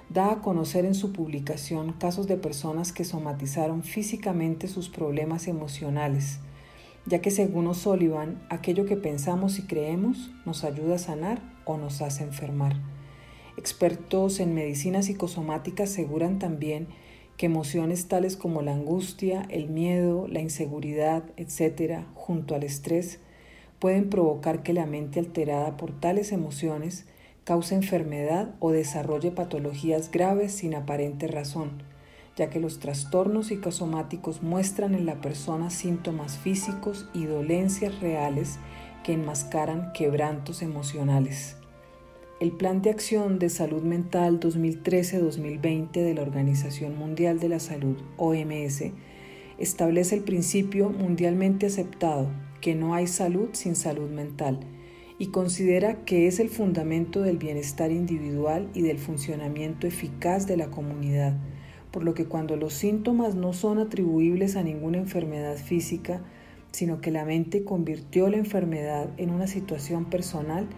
da 0.10 0.34
a 0.34 0.42
conocer 0.42 0.84
en 0.84 0.94
su 0.94 1.14
publicación 1.14 1.94
casos 1.94 2.28
de 2.28 2.36
personas 2.36 2.92
que 2.92 3.06
somatizaron 3.06 3.84
físicamente 3.84 4.68
sus 4.68 4.90
problemas 4.90 5.48
emocionales, 5.48 6.40
ya 7.06 7.22
que 7.22 7.32
según 7.32 7.68
O'Sullivan, 7.68 8.46
aquello 8.50 8.86
que 8.86 8.98
pensamos 8.98 9.60
y 9.60 9.62
creemos 9.62 10.32
nos 10.46 10.66
ayuda 10.66 10.96
a 10.96 11.00
sanar 11.00 11.42
o 11.64 11.78
nos 11.78 12.02
hace 12.02 12.26
enfermar. 12.26 12.76
Expertos 13.56 14.42
en 14.42 14.54
medicina 14.54 15.04
psicosomática 15.04 15.84
aseguran 15.84 16.38
también 16.38 16.90
que 17.40 17.46
emociones 17.46 18.10
tales 18.10 18.36
como 18.36 18.62
la 18.62 18.74
angustia, 18.74 19.46
el 19.48 19.70
miedo, 19.70 20.28
la 20.28 20.42
inseguridad, 20.42 21.24
etc., 21.38 22.02
junto 22.14 22.54
al 22.54 22.64
estrés, 22.64 23.22
pueden 23.80 24.10
provocar 24.10 24.62
que 24.62 24.74
la 24.74 24.86
mente 24.86 25.22
alterada 25.22 25.78
por 25.78 25.98
tales 25.98 26.34
emociones 26.34 27.06
cause 27.46 27.74
enfermedad 27.74 28.54
o 28.60 28.72
desarrolle 28.72 29.32
patologías 29.32 30.12
graves 30.12 30.52
sin 30.52 30.76
aparente 30.76 31.30
razón, 31.30 31.82
ya 32.36 32.50
que 32.50 32.60
los 32.60 32.80
trastornos 32.80 33.48
psicosomáticos 33.48 34.44
muestran 34.44 34.94
en 34.94 35.06
la 35.06 35.22
persona 35.22 35.70
síntomas 35.70 36.38
físicos 36.38 37.08
y 37.14 37.24
dolencias 37.24 38.02
reales 38.02 38.60
que 39.06 39.14
enmascaran 39.14 39.94
quebrantos 39.94 40.62
emocionales. 40.62 41.56
El 42.40 42.54
Plan 42.54 42.82
de 42.82 42.90
Acción 42.90 43.38
de 43.38 43.50
Salud 43.50 43.84
Mental 43.84 44.40
2013-2020 44.40 45.92
de 45.92 46.14
la 46.14 46.22
Organización 46.22 46.98
Mundial 46.98 47.38
de 47.38 47.50
la 47.50 47.60
Salud, 47.60 47.98
OMS, 48.16 48.94
establece 49.58 50.16
el 50.16 50.24
principio 50.24 50.90
mundialmente 50.90 51.66
aceptado 51.66 52.30
que 52.62 52.76
no 52.76 52.94
hay 52.94 53.08
salud 53.08 53.50
sin 53.52 53.76
salud 53.76 54.10
mental 54.10 54.62
y 55.18 55.32
considera 55.32 56.06
que 56.06 56.28
es 56.28 56.40
el 56.40 56.48
fundamento 56.48 57.20
del 57.24 57.38
bienestar 57.38 57.92
individual 57.92 58.70
y 58.74 58.84
del 58.84 59.00
funcionamiento 59.00 59.86
eficaz 59.86 60.48
de 60.48 60.56
la 60.56 60.72
comunidad, 60.72 61.36
por 61.92 62.06
lo 62.06 62.14
que 62.14 62.24
cuando 62.24 62.56
los 62.56 62.72
síntomas 62.74 63.36
no 63.36 63.52
son 63.52 63.80
atribuibles 63.80 64.56
a 64.56 64.64
ninguna 64.64 64.98
enfermedad 64.98 65.58
física, 65.58 66.22
sino 66.72 67.02
que 67.02 67.12
la 67.12 67.26
mente 67.26 67.66
convirtió 67.66 68.30
la 68.30 68.38
enfermedad 68.38 69.10
en 69.18 69.32
una 69.32 69.48
situación 69.48 70.06
personal, 70.06 70.70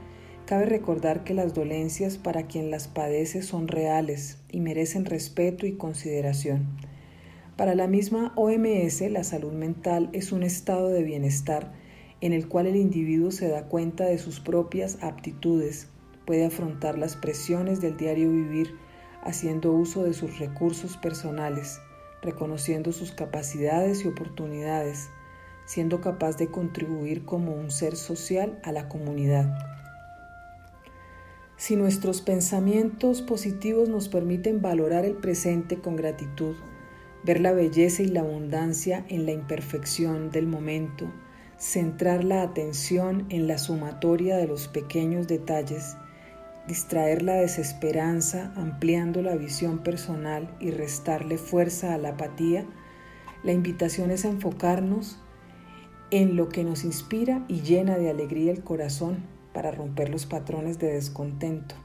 Cabe 0.45 0.65
recordar 0.65 1.23
que 1.23 1.33
las 1.33 1.53
dolencias 1.53 2.17
para 2.17 2.47
quien 2.47 2.71
las 2.71 2.87
padece 2.87 3.41
son 3.41 3.67
reales 3.67 4.37
y 4.49 4.59
merecen 4.59 5.05
respeto 5.05 5.65
y 5.65 5.73
consideración. 5.73 6.67
Para 7.55 7.75
la 7.75 7.87
misma 7.87 8.33
OMS, 8.35 9.01
la 9.11 9.23
salud 9.23 9.53
mental 9.53 10.09
es 10.13 10.31
un 10.31 10.43
estado 10.43 10.89
de 10.89 11.03
bienestar 11.03 11.71
en 12.21 12.33
el 12.33 12.47
cual 12.47 12.67
el 12.67 12.75
individuo 12.75 13.31
se 13.31 13.47
da 13.49 13.63
cuenta 13.63 14.05
de 14.05 14.19
sus 14.19 14.39
propias 14.39 14.99
aptitudes, 15.01 15.87
puede 16.25 16.45
afrontar 16.45 16.97
las 16.97 17.15
presiones 17.15 17.81
del 17.81 17.97
diario 17.97 18.31
vivir 18.31 18.75
haciendo 19.23 19.71
uso 19.73 20.03
de 20.03 20.13
sus 20.13 20.39
recursos 20.39 20.97
personales, 20.97 21.79
reconociendo 22.21 22.91
sus 22.91 23.11
capacidades 23.11 24.05
y 24.05 24.07
oportunidades, 24.07 25.09
siendo 25.65 25.99
capaz 26.01 26.37
de 26.37 26.47
contribuir 26.47 27.25
como 27.25 27.53
un 27.53 27.71
ser 27.71 27.95
social 27.95 28.59
a 28.63 28.71
la 28.71 28.87
comunidad. 28.87 29.70
Si 31.61 31.75
nuestros 31.75 32.21
pensamientos 32.21 33.21
positivos 33.21 33.87
nos 33.87 34.09
permiten 34.09 34.63
valorar 34.63 35.05
el 35.05 35.13
presente 35.13 35.77
con 35.77 35.95
gratitud, 35.95 36.55
ver 37.23 37.39
la 37.39 37.51
belleza 37.51 38.01
y 38.01 38.07
la 38.07 38.21
abundancia 38.21 39.05
en 39.09 39.27
la 39.27 39.31
imperfección 39.31 40.31
del 40.31 40.47
momento, 40.47 41.13
centrar 41.59 42.23
la 42.23 42.41
atención 42.41 43.27
en 43.29 43.47
la 43.47 43.59
sumatoria 43.59 44.37
de 44.37 44.47
los 44.47 44.69
pequeños 44.69 45.27
detalles, 45.27 45.97
distraer 46.67 47.21
la 47.21 47.35
desesperanza 47.35 48.51
ampliando 48.55 49.21
la 49.21 49.35
visión 49.35 49.83
personal 49.83 50.49
y 50.59 50.71
restarle 50.71 51.37
fuerza 51.37 51.93
a 51.93 51.99
la 51.99 52.09
apatía, 52.09 52.65
la 53.43 53.51
invitación 53.51 54.09
es 54.09 54.25
a 54.25 54.29
enfocarnos 54.29 55.19
en 56.09 56.35
lo 56.35 56.49
que 56.49 56.63
nos 56.63 56.83
inspira 56.83 57.45
y 57.47 57.61
llena 57.61 57.99
de 57.99 58.09
alegría 58.09 58.51
el 58.51 58.63
corazón 58.63 59.40
para 59.53 59.71
romper 59.71 60.09
los 60.09 60.25
patrones 60.25 60.79
de 60.79 60.93
descontento, 60.93 61.75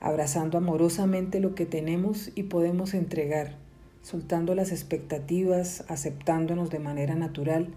abrazando 0.00 0.58
amorosamente 0.58 1.40
lo 1.40 1.54
que 1.54 1.66
tenemos 1.66 2.30
y 2.34 2.44
podemos 2.44 2.94
entregar, 2.94 3.56
soltando 4.02 4.54
las 4.54 4.72
expectativas, 4.72 5.84
aceptándonos 5.88 6.70
de 6.70 6.78
manera 6.78 7.14
natural, 7.14 7.68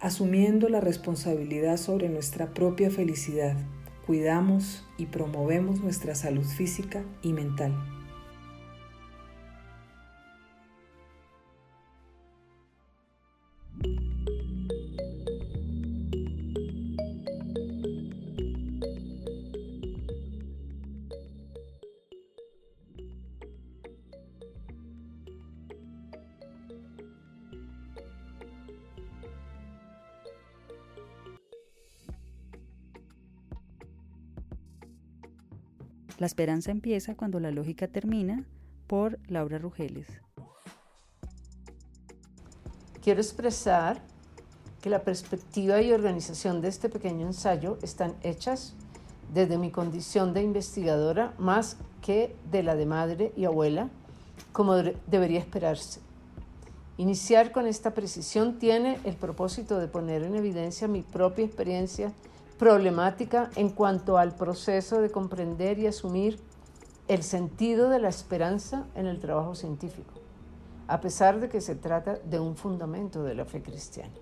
asumiendo 0.00 0.68
la 0.68 0.80
responsabilidad 0.80 1.76
sobre 1.76 2.08
nuestra 2.08 2.54
propia 2.54 2.90
felicidad, 2.90 3.56
cuidamos 4.06 4.84
y 4.96 5.06
promovemos 5.06 5.80
nuestra 5.80 6.14
salud 6.14 6.44
física 6.44 7.02
y 7.22 7.32
mental. 7.32 7.99
La 36.20 36.26
esperanza 36.26 36.70
empieza 36.70 37.14
cuando 37.14 37.40
la 37.40 37.50
lógica 37.50 37.88
termina 37.88 38.44
por 38.86 39.18
Laura 39.26 39.56
Rugeles. 39.56 40.06
Quiero 43.02 43.22
expresar 43.22 44.02
que 44.82 44.90
la 44.90 45.02
perspectiva 45.02 45.80
y 45.80 45.92
organización 45.92 46.60
de 46.60 46.68
este 46.68 46.90
pequeño 46.90 47.26
ensayo 47.26 47.78
están 47.80 48.16
hechas 48.22 48.74
desde 49.32 49.56
mi 49.56 49.70
condición 49.70 50.34
de 50.34 50.42
investigadora 50.42 51.32
más 51.38 51.78
que 52.02 52.36
de 52.50 52.64
la 52.64 52.76
de 52.76 52.84
madre 52.84 53.32
y 53.34 53.46
abuela, 53.46 53.88
como 54.52 54.74
debería 54.74 55.38
esperarse. 55.38 56.00
Iniciar 56.98 57.50
con 57.50 57.66
esta 57.66 57.94
precisión 57.94 58.58
tiene 58.58 58.98
el 59.04 59.14
propósito 59.14 59.78
de 59.78 59.88
poner 59.88 60.22
en 60.24 60.34
evidencia 60.34 60.86
mi 60.86 61.00
propia 61.00 61.46
experiencia 61.46 62.12
problemática 62.60 63.48
en 63.56 63.70
cuanto 63.70 64.18
al 64.18 64.34
proceso 64.34 65.00
de 65.00 65.10
comprender 65.10 65.78
y 65.78 65.86
asumir 65.86 66.38
el 67.08 67.22
sentido 67.22 67.88
de 67.88 67.98
la 67.98 68.10
esperanza 68.10 68.86
en 68.94 69.06
el 69.06 69.18
trabajo 69.18 69.54
científico, 69.54 70.12
a 70.86 71.00
pesar 71.00 71.40
de 71.40 71.48
que 71.48 71.62
se 71.62 71.74
trata 71.74 72.16
de 72.16 72.38
un 72.38 72.56
fundamento 72.56 73.24
de 73.24 73.34
la 73.34 73.46
fe 73.46 73.62
cristiana. 73.62 74.12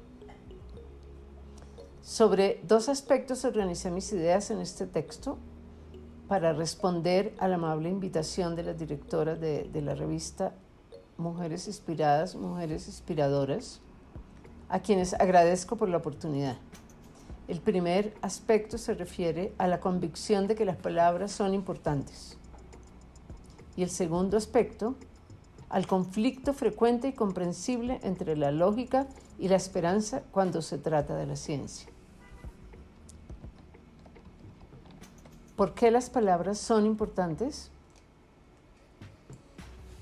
Sobre 2.00 2.60
dos 2.62 2.88
aspectos 2.88 3.44
organicé 3.44 3.90
mis 3.90 4.12
ideas 4.12 4.52
en 4.52 4.60
este 4.60 4.86
texto 4.86 5.36
para 6.28 6.52
responder 6.52 7.34
a 7.40 7.48
la 7.48 7.56
amable 7.56 7.88
invitación 7.88 8.54
de 8.54 8.62
las 8.62 8.78
directoras 8.78 9.40
de, 9.40 9.64
de 9.64 9.82
la 9.82 9.96
revista 9.96 10.54
Mujeres 11.16 11.66
Inspiradas, 11.66 12.36
Mujeres 12.36 12.86
Inspiradoras, 12.86 13.80
a 14.68 14.78
quienes 14.78 15.12
agradezco 15.14 15.74
por 15.74 15.88
la 15.88 15.96
oportunidad. 15.96 16.56
El 17.48 17.62
primer 17.62 18.14
aspecto 18.20 18.76
se 18.76 18.92
refiere 18.92 19.54
a 19.56 19.66
la 19.66 19.80
convicción 19.80 20.46
de 20.46 20.54
que 20.54 20.66
las 20.66 20.76
palabras 20.76 21.32
son 21.32 21.54
importantes. 21.54 22.36
Y 23.74 23.82
el 23.82 23.88
segundo 23.88 24.36
aspecto, 24.36 24.96
al 25.70 25.86
conflicto 25.86 26.52
frecuente 26.52 27.08
y 27.08 27.12
comprensible 27.14 28.00
entre 28.02 28.36
la 28.36 28.50
lógica 28.50 29.06
y 29.38 29.48
la 29.48 29.56
esperanza 29.56 30.22
cuando 30.30 30.60
se 30.60 30.76
trata 30.76 31.16
de 31.16 31.24
la 31.24 31.36
ciencia. 31.36 31.88
¿Por 35.56 35.72
qué 35.72 35.90
las 35.90 36.10
palabras 36.10 36.58
son 36.58 36.84
importantes? 36.84 37.70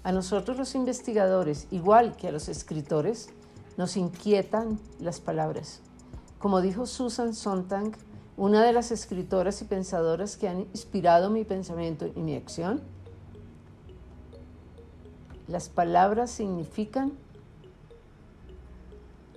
A 0.02 0.11
nosotros 0.11 0.56
los 0.56 0.74
investigadores, 0.74 1.68
igual 1.70 2.16
que 2.16 2.26
a 2.26 2.32
los 2.32 2.48
escritores, 2.48 3.28
nos 3.76 3.96
inquietan 3.96 4.80
las 4.98 5.20
palabras. 5.20 5.80
Como 6.46 6.61
dijo 6.61 6.87
Susan 6.87 7.35
Sontag, 7.35 7.90
una 8.37 8.62
de 8.62 8.72
las 8.72 8.92
escritoras 8.92 9.61
y 9.62 9.64
pensadoras 9.64 10.37
que 10.37 10.46
han 10.46 10.61
inspirado 10.61 11.28
mi 11.28 11.42
pensamiento 11.42 12.06
y 12.06 12.20
mi 12.20 12.37
acción, 12.37 12.82
las 15.48 15.68
palabras 15.68 16.30
significan, 16.30 17.14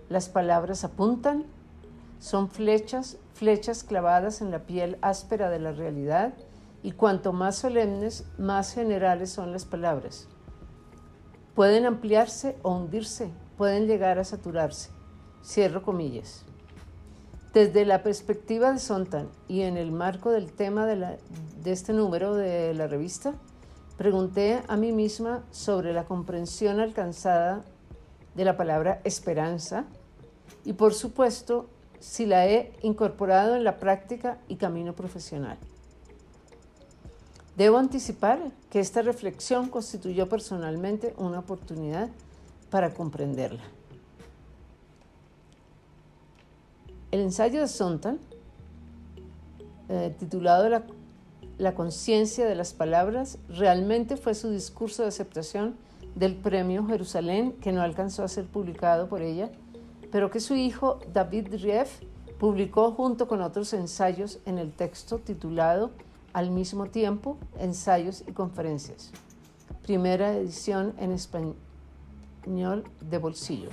las 0.08 0.30
palabras 0.30 0.84
apuntan, 0.84 1.46
son 2.20 2.48
flechas, 2.48 3.18
flechas 3.34 3.84
clavadas 3.84 4.40
en 4.42 4.52
la 4.52 4.68
piel 4.68 5.00
áspera 5.02 5.50
de 5.50 5.58
la 5.58 5.72
realidad 5.72 6.36
y 6.84 6.92
cuanto 6.92 7.34
más 7.34 7.56
solemnes, 7.56 8.26
más 8.38 8.76
generales 8.76 9.32
son 9.32 9.52
las 9.52 9.66
palabras. 9.66 10.28
Pueden 11.56 11.88
ampliarse 11.88 12.56
o 12.62 12.76
hundirse, 12.76 13.32
pueden 13.58 13.88
llegar 13.88 14.20
a 14.20 14.24
saturarse. 14.24 14.92
Cierro 15.44 15.82
comillas. 15.82 16.46
Desde 17.54 17.84
la 17.84 18.04
perspectiva 18.04 18.72
de 18.72 18.78
Sontan 18.78 19.28
y 19.48 19.62
en 19.62 19.76
el 19.76 19.92
marco 19.92 20.30
del 20.30 20.52
tema 20.52 20.86
de, 20.86 21.18
este 21.66 21.94
número 21.94 22.36
de 22.36 22.76
la 22.76 22.86
revista, 22.86 23.34
pregunté 23.98 24.62
a 24.68 24.78
mí 24.78 24.92
misma 24.92 25.44
sobre 25.50 25.92
la 25.92 26.06
comprensión 26.06 26.80
alcanzada 26.80 27.66
de 28.36 28.46
la 28.46 28.56
palabra 28.56 29.02
esperanza 29.04 29.86
y 30.64 30.74
por 30.74 30.94
supuesto 30.94 31.68
si 32.00 32.28
la 32.28 32.46
he 32.46 32.72
incorporado 32.84 33.56
en 33.56 33.64
la 33.64 33.80
práctica 33.80 34.38
y 34.48 34.58
camino 34.58 34.94
profesional. 34.94 35.58
Debo 37.58 37.80
anticipar 37.80 38.52
que 38.70 38.80
esta 38.80 39.02
reflexión 39.02 39.70
constituyó 39.70 40.30
personalmente 40.30 41.16
una 41.18 41.40
oportunidad 41.40 42.10
para 42.70 42.94
comprenderla. 42.94 43.79
El 47.12 47.22
ensayo 47.22 47.62
de 47.62 47.68
Sontag, 47.68 48.18
eh, 49.88 50.16
titulado 50.20 50.70
La, 50.70 50.84
la 51.58 51.74
conciencia 51.74 52.46
de 52.46 52.54
las 52.54 52.74
palabras, 52.74 53.40
realmente 53.50 54.16
fue 54.16 54.36
su 54.36 54.52
discurso 54.52 55.02
de 55.02 55.08
aceptación 55.08 55.76
del 56.14 56.36
premio 56.36 56.86
Jerusalén, 56.86 57.54
que 57.54 57.72
no 57.72 57.82
alcanzó 57.82 58.24
a 58.24 58.28
ser 58.28 58.46
publicado 58.46 59.10
por 59.10 59.24
ella, 59.24 59.50
pero 60.12 60.30
que 60.30 60.40
su 60.40 60.54
hijo 60.54 61.00
David 61.12 61.48
Rieff 61.56 62.02
publicó 62.38 62.92
junto 62.92 63.28
con 63.28 63.42
otros 63.42 63.74
ensayos 63.74 64.38
en 64.46 64.60
el 64.60 64.72
texto 64.72 65.18
titulado 65.18 65.90
al 66.34 66.52
mismo 66.52 66.86
tiempo 66.86 67.38
Ensayos 67.58 68.24
y 68.28 68.34
Conferencias, 68.34 69.12
primera 69.82 70.36
edición 70.36 70.94
en 71.00 71.12
español 71.12 72.84
de 73.02 73.18
bolsillo. 73.18 73.70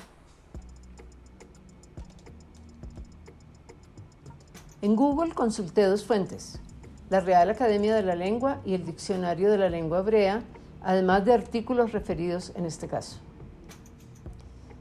En 4.82 4.94
Google 4.94 5.32
consulté 5.32 5.84
dos 5.84 6.04
fuentes, 6.04 6.60
la 7.08 7.20
Real 7.20 7.48
Academia 7.48 7.94
de 7.94 8.02
la 8.02 8.14
Lengua 8.14 8.60
y 8.64 8.74
el 8.74 8.84
Diccionario 8.84 9.50
de 9.50 9.56
la 9.56 9.70
Lengua 9.70 10.00
Hebrea, 10.00 10.42
además 10.82 11.24
de 11.24 11.32
artículos 11.32 11.92
referidos 11.92 12.52
en 12.56 12.66
este 12.66 12.86
caso. 12.86 13.16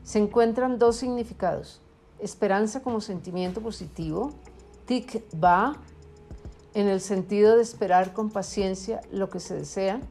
Se 0.03 0.19
encuentran 0.19 0.79
dos 0.79 0.97
significados, 0.97 1.81
esperanza 2.19 2.83
como 2.83 2.99
sentimiento 2.99 3.61
positivo, 3.61 4.33
tikva, 4.85 5.77
en 6.73 6.89
el 6.89 6.99
sentido 6.99 7.55
de 7.55 7.63
esperar 7.63 8.11
con 8.11 8.29
paciencia 8.29 8.99
lo 9.11 9.29
que 9.29 9.39
se 9.39 9.55
desea. 9.55 10.01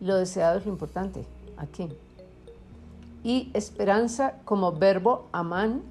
Lo 0.00 0.16
deseado 0.16 0.58
es 0.58 0.64
lo 0.64 0.72
importante 0.72 1.26
aquí. 1.58 1.90
Y 3.22 3.50
esperanza 3.52 4.38
como 4.46 4.72
verbo 4.72 5.28
amán, 5.32 5.82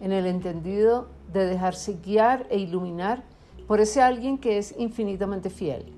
en 0.00 0.12
el 0.12 0.26
entendido 0.26 1.08
de 1.32 1.46
dejarse 1.46 1.98
guiar 2.02 2.46
e 2.50 2.58
iluminar 2.58 3.24
por 3.66 3.80
ese 3.80 4.02
alguien 4.02 4.38
que 4.38 4.58
es 4.58 4.74
infinitamente 4.78 5.50
fiel. 5.50 5.92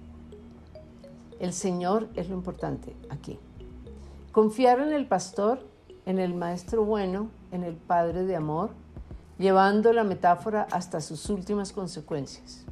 El 1.39 1.53
Señor 1.53 2.09
es 2.15 2.29
lo 2.29 2.35
importante 2.35 2.97
aquí. 3.11 3.39
Confiar 4.33 4.81
en 4.81 4.93
el 4.93 5.07
pastor 5.07 5.67
en 6.09 6.19
el 6.19 6.35
Maestro 6.35 6.87
Bueno, 6.87 7.29
en 7.53 7.65
el 7.65 7.77
Padre 7.77 8.25
de 8.25 8.35
Amor, 8.35 8.71
llevando 9.39 9.93
la 9.93 10.05
metáfora 10.05 10.67
hasta 10.71 11.03
sus 11.03 11.29
últimas 11.29 11.71
consecuencias. 11.71 12.65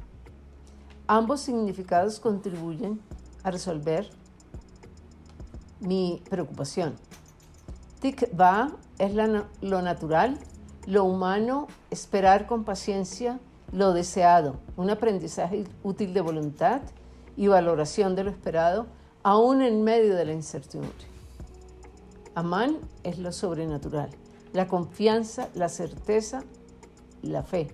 Ambos 1.05 1.41
significados 1.41 2.19
contribuyen 2.19 2.99
a 3.43 3.51
resolver 3.51 4.09
mi 5.79 6.23
preocupación. 6.31 6.95
Tikva 7.99 8.71
es 8.97 9.13
lo 9.61 9.81
natural, 9.83 10.39
lo 10.87 11.03
humano, 11.03 11.67
esperar 11.91 12.47
con 12.47 12.63
paciencia 12.63 13.39
lo 13.73 13.91
deseado, 13.91 14.55
un 14.77 14.89
aprendizaje 14.89 15.65
útil 15.83 16.13
de 16.13 16.21
voluntad 16.21 16.79
y 17.35 17.47
valoración 17.47 18.15
de 18.15 18.23
lo 18.23 18.31
esperado, 18.31 18.87
aún 19.21 19.61
en 19.61 19.83
medio 19.83 20.15
de 20.15 20.23
la 20.23 20.31
incertidumbre. 20.31 20.93
Amán 22.35 22.77
es 23.03 23.19
lo 23.19 23.33
sobrenatural, 23.33 24.11
la 24.53 24.69
confianza, 24.69 25.49
la 25.53 25.67
certeza, 25.67 26.45
la 27.21 27.43
fe. 27.43 27.67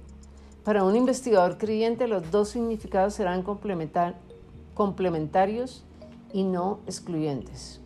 Para 0.63 0.83
un 0.83 0.95
investigador 0.95 1.59
creyente 1.59 2.07
los 2.07 2.31
dos 2.31 2.49
significados 2.49 3.13
serán 3.13 3.43
complementarios 3.43 5.85
y 6.31 6.45
no 6.45 6.79
excluyentes. 6.87 7.79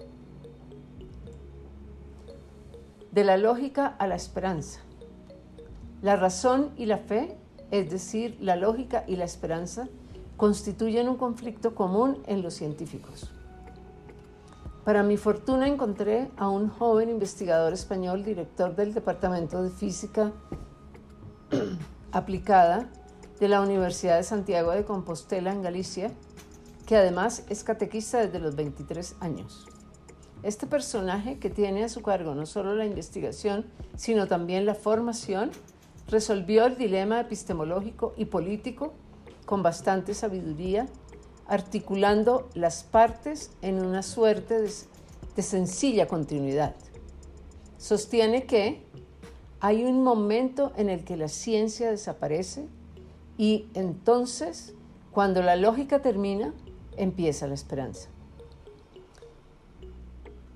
De 3.11 3.25
la 3.25 3.35
lógica 3.35 3.87
a 3.87 4.07
la 4.07 4.15
esperanza. 4.15 4.86
La 6.01 6.15
razón 6.15 6.71
y 6.77 6.85
la 6.85 6.99
fe, 6.99 7.37
es 7.71 7.89
decir, 7.89 8.37
la 8.39 8.55
lógica 8.55 9.03
y 9.07 9.15
la 9.15 9.25
esperanza, 9.25 9.87
constituyen 10.37 11.09
un 11.09 11.17
conflicto 11.17 11.73
común 11.73 12.21
en 12.27 12.43
los 12.43 12.53
científicos. 12.53 13.31
Para 14.85 15.03
mi 15.03 15.17
fortuna 15.17 15.67
encontré 15.67 16.29
a 16.37 16.47
un 16.47 16.69
joven 16.69 17.09
investigador 17.09 17.73
español, 17.73 18.23
director 18.23 18.75
del 18.75 18.93
Departamento 18.93 19.61
de 19.61 19.69
Física 19.69 20.31
Aplicada 22.11 22.89
de 23.39 23.47
la 23.49 23.61
Universidad 23.61 24.17
de 24.17 24.23
Santiago 24.23 24.71
de 24.71 24.85
Compostela 24.85 25.51
en 25.51 25.61
Galicia, 25.61 26.11
que 26.85 26.95
además 26.95 27.43
es 27.49 27.63
catequista 27.63 28.19
desde 28.19 28.39
los 28.39 28.55
23 28.55 29.15
años. 29.19 29.67
Este 30.41 30.67
personaje 30.67 31.37
que 31.39 31.49
tiene 31.49 31.83
a 31.83 31.89
su 31.89 32.01
cargo 32.01 32.33
no 32.33 32.45
solo 32.45 32.73
la 32.75 32.85
investigación, 32.85 33.65
sino 33.97 34.27
también 34.27 34.65
la 34.65 34.75
formación, 34.75 35.51
resolvió 36.07 36.65
el 36.65 36.77
dilema 36.77 37.19
epistemológico 37.19 38.13
y 38.17 38.25
político 38.25 38.93
con 39.45 39.63
bastante 39.63 40.13
sabiduría 40.13 40.87
articulando 41.47 42.49
las 42.53 42.83
partes 42.83 43.51
en 43.61 43.79
una 43.83 44.03
suerte 44.03 44.61
de, 44.61 45.41
sencilla 45.41 46.07
continuidad. 46.07 46.75
Sostiene 47.77 48.45
que 48.45 48.83
hay 49.59 49.85
un 49.85 50.03
momento 50.03 50.73
en 50.77 50.89
el 50.89 51.03
que 51.03 51.15
la 51.15 51.27
ciencia 51.27 51.91
desaparece 51.91 52.67
y 53.37 53.67
entonces, 53.75 54.73
cuando 55.11 55.41
la 55.41 55.55
lógica 55.55 56.01
termina, 56.01 56.53
empieza 56.97 57.47
la 57.47 57.53
esperanza. 57.53 58.09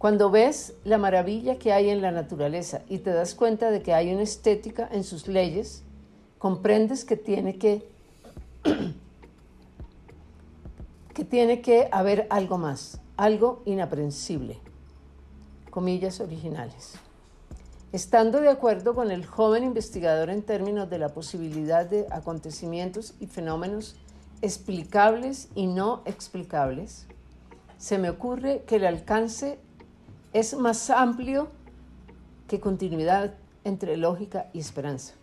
Cuando 0.01 0.31
ves 0.31 0.73
la 0.83 0.97
maravilla 0.97 1.59
que 1.59 1.71
hay 1.71 1.91
en 1.91 2.01
la 2.01 2.09
naturaleza 2.09 2.81
y 2.89 2.97
te 2.97 3.11
das 3.11 3.35
cuenta 3.35 3.69
de 3.69 3.83
que 3.83 3.93
hay 3.93 4.11
una 4.11 4.23
estética 4.23 4.89
en 4.91 5.03
sus 5.03 5.27
leyes, 5.27 5.83
comprendes 6.39 7.05
que 7.05 7.17
tiene 7.17 7.59
que 7.59 7.87
que 11.13 11.23
tiene 11.23 11.61
que 11.61 11.87
haber 11.91 12.25
algo 12.31 12.57
más, 12.57 12.99
algo 13.15 13.61
inaprensible. 13.65 14.57
Comillas 15.69 16.19
originales. 16.19 16.95
Estando 17.91 18.41
de 18.41 18.49
acuerdo 18.49 18.95
con 18.95 19.11
el 19.11 19.23
joven 19.23 19.63
investigador 19.63 20.31
en 20.31 20.41
términos 20.41 20.89
de 20.89 20.97
la 20.97 21.09
posibilidad 21.09 21.85
de 21.85 22.07
acontecimientos 22.09 23.13
y 23.19 23.27
fenómenos 23.27 23.97
explicables 24.41 25.49
y 25.53 25.67
no 25.67 26.01
explicables, 26.05 27.05
se 27.77 27.99
me 27.99 28.09
ocurre 28.09 28.63
que 28.65 28.77
el 28.77 28.87
alcance 28.87 29.59
es 30.33 30.55
más 30.55 30.89
amplio 30.89 31.47
que 32.47 32.59
continuidad 32.59 33.33
entre 33.63 33.97
lógica 33.97 34.49
y 34.53 34.59
esperanza. 34.59 35.13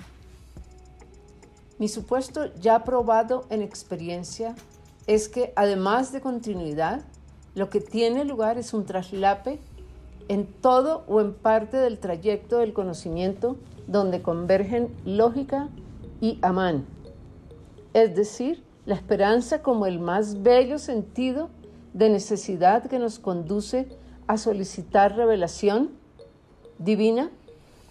Mi 1.79 1.89
supuesto 1.89 2.53
ya 2.57 2.85
probado 2.85 3.47
en 3.51 3.63
experiencia 3.63 4.55
es 5.07 5.29
que 5.29 5.53
además 5.57 6.13
de 6.13 6.21
continuidad, 6.21 7.03
lo 7.55 7.71
que 7.71 7.81
tiene 7.81 8.25
lugar 8.25 8.59
es 8.59 8.75
un 8.75 8.85
traslape 8.85 9.59
en 10.29 10.47
todo 10.47 11.05
o 11.09 11.21
en 11.21 11.35
parte 11.35 11.77
del 11.77 11.99
trayecto 11.99 12.59
del 12.59 12.73
conocimiento 12.73 13.57
donde 13.87 14.23
convergen 14.23 14.95
lógica 15.05 15.69
y 16.21 16.39
amán, 16.43 16.85
es 17.95 18.15
decir, 18.15 18.63
la 18.85 18.95
esperanza 18.95 19.63
como 19.63 19.87
el 19.87 19.99
más 19.99 20.43
bello 20.43 20.79
sentido 20.79 21.49
de 21.95 22.11
necesidad 22.11 22.87
que 22.87 22.99
nos 22.99 23.19
conduce 23.19 23.89
a 24.29 24.37
solicitar 24.37 25.17
revelación 25.17 25.91
divina 26.79 27.31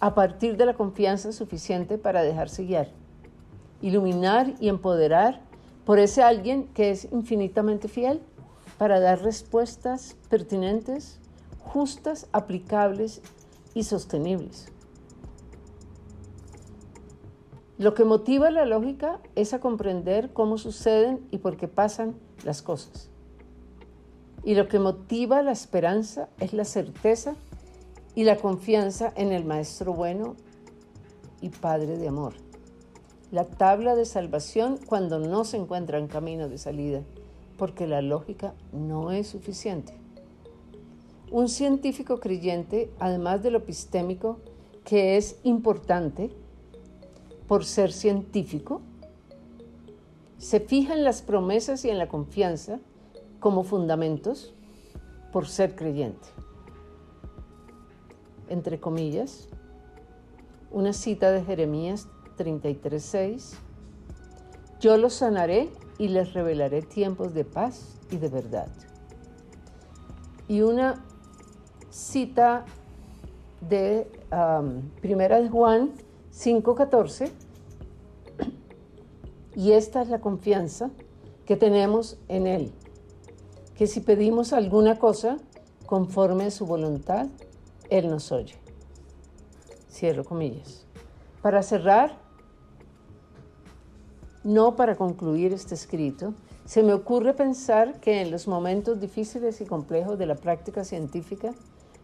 a 0.00 0.14
partir 0.14 0.56
de 0.56 0.64
la 0.64 0.74
confianza 0.74 1.32
suficiente 1.32 1.98
para 1.98 2.22
dejarse 2.22 2.64
guiar, 2.64 2.88
iluminar 3.82 4.54
y 4.60 4.68
empoderar 4.68 5.42
por 5.84 5.98
ese 5.98 6.22
alguien 6.22 6.68
que 6.68 6.90
es 6.90 7.08
infinitamente 7.12 7.88
fiel 7.88 8.22
para 8.78 9.00
dar 9.00 9.22
respuestas 9.22 10.16
pertinentes, 10.30 11.18
justas, 11.58 12.28
aplicables 12.32 13.20
y 13.74 13.82
sostenibles. 13.82 14.68
Lo 17.78 17.94
que 17.94 18.04
motiva 18.04 18.50
la 18.50 18.64
lógica 18.64 19.20
es 19.34 19.54
a 19.54 19.60
comprender 19.60 20.32
cómo 20.32 20.58
suceden 20.58 21.26
y 21.30 21.38
por 21.38 21.56
qué 21.56 21.68
pasan 21.68 22.16
las 22.44 22.62
cosas. 22.62 23.10
Y 24.44 24.54
lo 24.54 24.68
que 24.68 24.78
motiva 24.78 25.42
la 25.42 25.52
esperanza 25.52 26.28
es 26.40 26.52
la 26.52 26.64
certeza 26.64 27.34
y 28.14 28.24
la 28.24 28.36
confianza 28.36 29.12
en 29.16 29.32
el 29.32 29.44
Maestro 29.44 29.92
bueno 29.92 30.36
y 31.40 31.50
Padre 31.50 31.98
de 31.98 32.08
amor 32.08 32.34
la 33.30 33.44
tabla 33.44 33.94
de 33.94 34.04
salvación 34.04 34.78
cuando 34.86 35.18
no 35.18 35.44
se 35.44 35.58
encuentra 35.58 35.98
en 35.98 36.08
camino 36.08 36.48
de 36.48 36.58
salida, 36.58 37.02
porque 37.56 37.86
la 37.86 38.00
lógica 38.00 38.54
no 38.72 39.12
es 39.12 39.26
suficiente. 39.26 39.94
Un 41.30 41.48
científico 41.48 42.20
creyente, 42.20 42.90
además 42.98 43.42
de 43.42 43.50
lo 43.50 43.58
epistémico, 43.58 44.38
que 44.84 45.18
es 45.18 45.38
importante 45.42 46.30
por 47.46 47.66
ser 47.66 47.92
científico, 47.92 48.80
se 50.38 50.60
fija 50.60 50.94
en 50.94 51.04
las 51.04 51.20
promesas 51.20 51.84
y 51.84 51.90
en 51.90 51.98
la 51.98 52.08
confianza 52.08 52.80
como 53.40 53.64
fundamentos 53.64 54.54
por 55.32 55.46
ser 55.46 55.74
creyente. 55.74 56.28
Entre 58.48 58.80
comillas, 58.80 59.48
una 60.70 60.92
cita 60.92 61.30
de 61.30 61.42
Jeremías 61.42 62.08
33.6, 62.38 63.54
yo 64.80 64.96
los 64.96 65.14
sanaré 65.14 65.70
y 65.98 66.08
les 66.08 66.32
revelaré 66.32 66.82
tiempos 66.82 67.34
de 67.34 67.44
paz 67.44 67.98
y 68.10 68.16
de 68.16 68.28
verdad. 68.28 68.68
Y 70.46 70.62
una 70.62 71.04
cita 71.90 72.64
de 73.60 74.10
um, 74.32 74.82
Primera 75.00 75.40
de 75.40 75.48
Juan 75.48 75.90
5.14, 76.32 77.30
y 79.56 79.72
esta 79.72 80.02
es 80.02 80.08
la 80.08 80.20
confianza 80.20 80.90
que 81.44 81.56
tenemos 81.56 82.18
en 82.28 82.46
Él, 82.46 82.72
que 83.78 83.86
si 83.86 84.00
pedimos 84.00 84.52
alguna 84.52 84.98
cosa 84.98 85.38
conforme 85.86 86.46
a 86.46 86.50
su 86.50 86.66
voluntad, 86.66 87.28
Él 87.88 88.10
nos 88.10 88.32
oye. 88.32 88.56
Cierro 89.88 90.24
comillas. 90.24 90.84
Para 91.42 91.62
cerrar, 91.62 92.18
no 94.42 94.74
para 94.74 94.96
concluir 94.96 95.52
este 95.52 95.76
escrito, 95.76 96.34
se 96.64 96.82
me 96.82 96.92
ocurre 96.92 97.34
pensar 97.34 98.00
que 98.00 98.20
en 98.20 98.32
los 98.32 98.48
momentos 98.48 98.98
difíciles 99.00 99.60
y 99.60 99.64
complejos 99.64 100.18
de 100.18 100.26
la 100.26 100.34
práctica 100.34 100.82
científica 100.82 101.54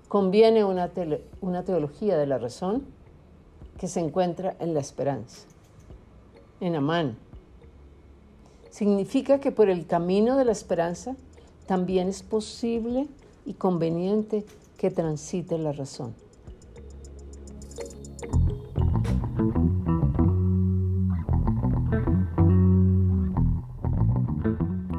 conviene 0.06 0.62
una, 0.62 0.92
una 1.40 1.64
teología 1.64 2.16
de 2.16 2.26
la 2.26 2.38
razón 2.38 2.84
que 3.78 3.88
se 3.88 3.98
encuentra 3.98 4.54
en 4.60 4.74
la 4.74 4.80
esperanza, 4.80 5.48
en 6.60 6.76
Amán. 6.76 7.18
Significa 8.70 9.40
que 9.40 9.50
por 9.50 9.68
el 9.68 9.88
camino 9.88 10.36
de 10.36 10.44
la 10.44 10.52
esperanza 10.52 11.16
también 11.66 12.08
es 12.08 12.22
posible 12.22 13.06
y 13.46 13.54
conveniente 13.54 14.44
que 14.76 14.90
transite 14.90 15.58
la 15.58 15.72
razón. 15.72 16.14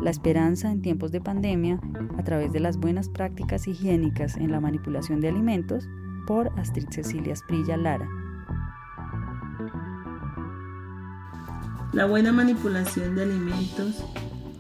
la 0.06 0.12
esperanza 0.12 0.72
en 0.72 0.84
tiempos 0.84 1.12
de 1.12 1.20
pandemia 1.20 1.80
a 2.20 2.24
través 2.24 2.54
de 2.54 2.60
las 2.60 2.78
buenas 2.78 3.10
prácticas 3.10 3.68
higiénicas 3.68 4.38
en 4.38 4.52
la 4.52 4.60
manipulación 4.60 5.20
de 5.20 5.30
alimentos 5.30 5.88
por 6.28 6.52
Astrid 6.60 6.86
Cecilia 6.92 7.36
Sprilla 7.36 7.76
Lara. 7.76 8.08
La 11.92 12.06
buena 12.06 12.32
manipulación 12.32 13.16
de 13.16 13.24
alimentos 13.24 14.06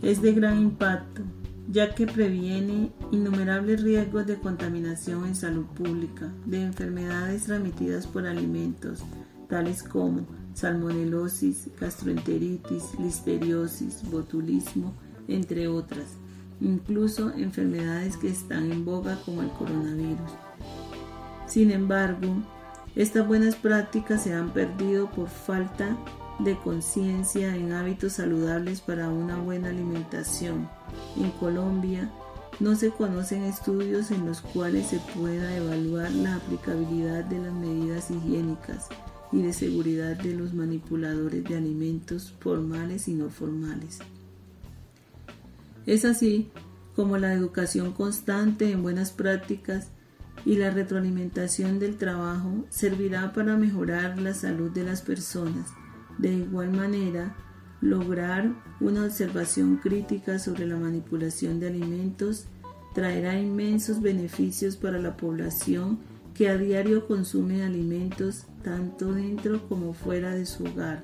es 0.02 0.24
de 0.24 0.34
gran 0.34 0.60
impacto, 0.60 1.22
ya 1.68 1.94
que 1.96 2.06
previene 2.06 2.92
innumerables 3.12 3.82
riesgos 3.82 4.28
de 4.28 4.40
contaminación 4.40 5.26
en 5.26 5.36
salud 5.36 5.66
pública, 5.66 6.32
de 6.46 6.62
enfermedades 6.62 7.46
transmitidas 7.46 8.06
por 8.08 8.28
alimentos, 8.28 9.04
tales 9.50 9.84
como 9.84 10.26
salmonelosis, 10.54 11.70
gastroenteritis, 11.80 12.98
listeriosis, 13.00 14.10
botulismo, 14.10 14.94
entre 15.28 15.68
otras, 15.68 16.18
incluso 16.62 17.32
enfermedades 17.34 18.18
que 18.18 18.30
están 18.30 18.72
en 18.72 18.86
boga 18.86 19.20
como 19.26 19.42
el 19.42 19.50
coronavirus. 19.50 20.32
Sin 21.48 21.72
embargo, 21.72 22.28
estas 22.96 23.28
buenas 23.28 23.56
prácticas 23.56 24.24
se 24.24 24.34
han 24.34 24.52
perdido 24.52 25.12
por 25.12 25.28
falta 25.28 25.86
de 25.90 26.25
conciencia 26.58 27.56
en 27.56 27.72
hábitos 27.72 28.14
saludables 28.14 28.82
para 28.82 29.10
una 29.10 29.38
buena 29.38 29.70
alimentación. 29.70 30.70
En 31.18 31.32
Colombia 31.32 32.12
no 32.60 32.76
se 32.76 32.90
conocen 32.90 33.44
estudios 33.44 34.12
en 34.12 34.26
los 34.26 34.42
cuales 34.42 34.88
se 34.88 35.00
pueda 35.16 35.56
evaluar 35.56 36.12
la 36.12 36.36
aplicabilidad 36.36 37.24
de 37.26 37.40
las 37.40 37.54
medidas 37.54 38.12
higiénicas 38.12 38.88
y 39.32 39.42
de 39.42 39.54
seguridad 39.54 40.16
de 40.18 40.36
los 40.36 40.54
manipuladores 40.54 41.44
de 41.44 41.58
alimentos 41.58 42.34
formales 42.40 43.08
y 43.08 43.14
no 43.14 43.30
formales. 43.30 44.00
Es 45.86 46.06
así 46.06 46.50
como 46.96 47.18
la 47.18 47.34
educación 47.34 47.92
constante 47.92 48.72
en 48.72 48.82
buenas 48.82 49.12
prácticas 49.12 49.90
y 50.46 50.56
la 50.56 50.70
retroalimentación 50.70 51.80
del 51.80 51.98
trabajo 51.98 52.66
servirá 52.70 53.34
para 53.34 53.58
mejorar 53.58 54.18
la 54.20 54.34
salud 54.34 54.72
de 54.72 54.84
las 54.84 55.02
personas 55.02 55.72
de 56.18 56.34
igual 56.34 56.72
manera, 56.72 57.36
lograr 57.82 58.52
una 58.80 59.06
observación 59.06 59.78
crítica 59.78 60.40
sobre 60.40 60.66
la 60.66 60.78
manipulación 60.78 61.60
de 61.60 61.68
alimentos 61.68 62.46
traerá 62.94 63.40
inmensos 63.40 64.02
beneficios 64.02 64.78
para 64.78 65.00
la 65.00 65.18
población 65.18 66.00
que 66.34 66.50
a 66.50 66.58
diario 66.58 67.08
consume 67.08 67.64
alimentos 67.64 68.46
tanto 68.64 69.14
dentro 69.14 69.68
como 69.68 69.94
fuera 69.94 70.34
de 70.34 70.46
su 70.46 70.66
hogar. 70.66 71.04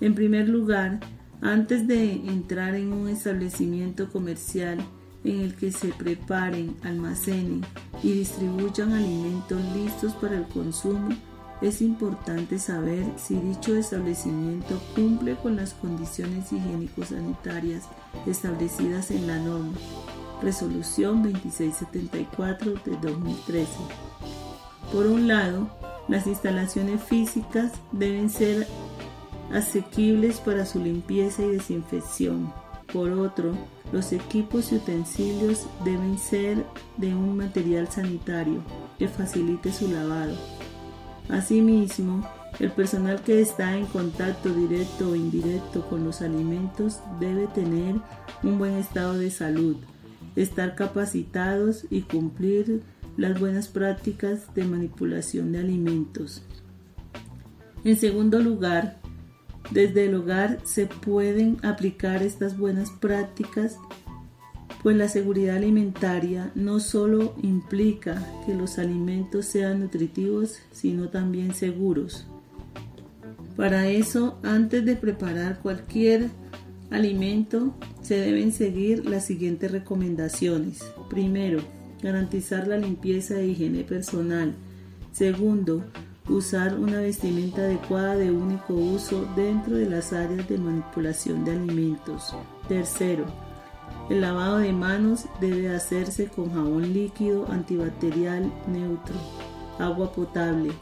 En 0.00 0.14
primer 0.14 0.48
lugar, 0.48 1.00
antes 1.40 1.86
de 1.86 2.12
entrar 2.12 2.74
en 2.74 2.92
un 2.92 3.08
establecimiento 3.08 4.08
comercial 4.10 4.78
en 5.24 5.40
el 5.40 5.54
que 5.54 5.72
se 5.72 5.88
preparen, 5.88 6.76
almacenen 6.82 7.62
y 8.02 8.12
distribuyan 8.12 8.92
alimentos 8.92 9.60
listos 9.74 10.14
para 10.14 10.36
el 10.36 10.44
consumo, 10.44 11.10
es 11.60 11.82
importante 11.82 12.58
saber 12.58 13.04
si 13.16 13.34
dicho 13.34 13.74
establecimiento 13.74 14.80
cumple 14.94 15.36
con 15.36 15.56
las 15.56 15.74
condiciones 15.74 16.52
higiénico-sanitarias 16.52 17.84
establecidas 18.26 19.10
en 19.10 19.26
la 19.26 19.38
norma 19.38 19.76
Resolución 20.40 21.24
2674 21.24 22.74
de 22.84 22.96
2013. 23.00 23.68
Por 24.92 25.06
un 25.06 25.26
lado, 25.26 25.68
las 26.06 26.28
instalaciones 26.28 27.02
físicas 27.02 27.72
deben 27.90 28.30
ser 28.30 28.68
asequibles 29.52 30.38
para 30.38 30.64
su 30.64 30.78
limpieza 30.78 31.42
y 31.42 31.48
desinfección. 31.48 32.52
Por 32.92 33.10
otro, 33.10 33.52
los 33.92 34.12
equipos 34.12 34.70
y 34.70 34.76
utensilios 34.76 35.66
deben 35.84 36.18
ser 36.18 36.64
de 36.96 37.14
un 37.14 37.36
material 37.36 37.88
sanitario 37.88 38.62
que 38.98 39.08
facilite 39.08 39.72
su 39.72 39.88
lavado 39.88 40.36
Asimismo, 41.28 42.26
el 42.58 42.70
personal 42.70 43.22
que 43.22 43.40
está 43.40 43.76
en 43.76 43.86
contacto 43.86 44.52
directo 44.52 45.10
o 45.10 45.14
indirecto 45.14 45.86
con 45.88 46.04
los 46.04 46.22
alimentos 46.22 47.00
debe 47.20 47.46
tener 47.48 47.96
un 48.42 48.58
buen 48.58 48.74
estado 48.74 49.18
de 49.18 49.30
salud, 49.30 49.76
estar 50.36 50.74
capacitados 50.74 51.86
y 51.90 52.02
cumplir 52.02 52.82
las 53.16 53.38
buenas 53.38 53.68
prácticas 53.68 54.54
de 54.54 54.64
manipulación 54.64 55.52
de 55.52 55.58
alimentos. 55.58 56.42
En 57.84 57.96
segundo 57.96 58.40
lugar, 58.40 58.96
desde 59.70 60.06
el 60.06 60.14
hogar 60.14 60.60
se 60.64 60.86
pueden 60.86 61.58
aplicar 61.64 62.22
estas 62.22 62.56
buenas 62.56 62.90
prácticas 62.90 63.76
pues 64.82 64.96
la 64.96 65.08
seguridad 65.08 65.56
alimentaria 65.56 66.52
no 66.54 66.80
solo 66.80 67.34
implica 67.42 68.24
que 68.46 68.54
los 68.54 68.78
alimentos 68.78 69.46
sean 69.46 69.80
nutritivos, 69.80 70.58
sino 70.70 71.08
también 71.08 71.54
seguros. 71.54 72.26
Para 73.56 73.88
eso, 73.88 74.38
antes 74.44 74.84
de 74.84 74.94
preparar 74.94 75.58
cualquier 75.60 76.30
alimento, 76.90 77.74
se 78.02 78.20
deben 78.20 78.52
seguir 78.52 79.04
las 79.04 79.26
siguientes 79.26 79.72
recomendaciones. 79.72 80.84
Primero, 81.10 81.60
garantizar 82.02 82.68
la 82.68 82.78
limpieza 82.78 83.40
e 83.40 83.48
higiene 83.48 83.82
personal. 83.82 84.54
Segundo, 85.10 85.84
usar 86.28 86.78
una 86.78 87.00
vestimenta 87.00 87.62
adecuada 87.62 88.14
de 88.16 88.30
único 88.30 88.74
uso 88.74 89.28
dentro 89.34 89.76
de 89.76 89.90
las 89.90 90.12
áreas 90.12 90.48
de 90.48 90.58
manipulación 90.58 91.44
de 91.44 91.52
alimentos. 91.52 92.34
Tercero, 92.68 93.26
el 94.10 94.20
lavado 94.22 94.58
de 94.58 94.72
manos 94.72 95.26
debe 95.40 95.74
hacerse 95.74 96.28
con 96.28 96.52
jabón 96.52 96.92
líquido 96.92 97.46
antibacterial 97.50 98.52
neutro, 98.66 99.14
agua 99.78 100.12
potable, 100.12 100.72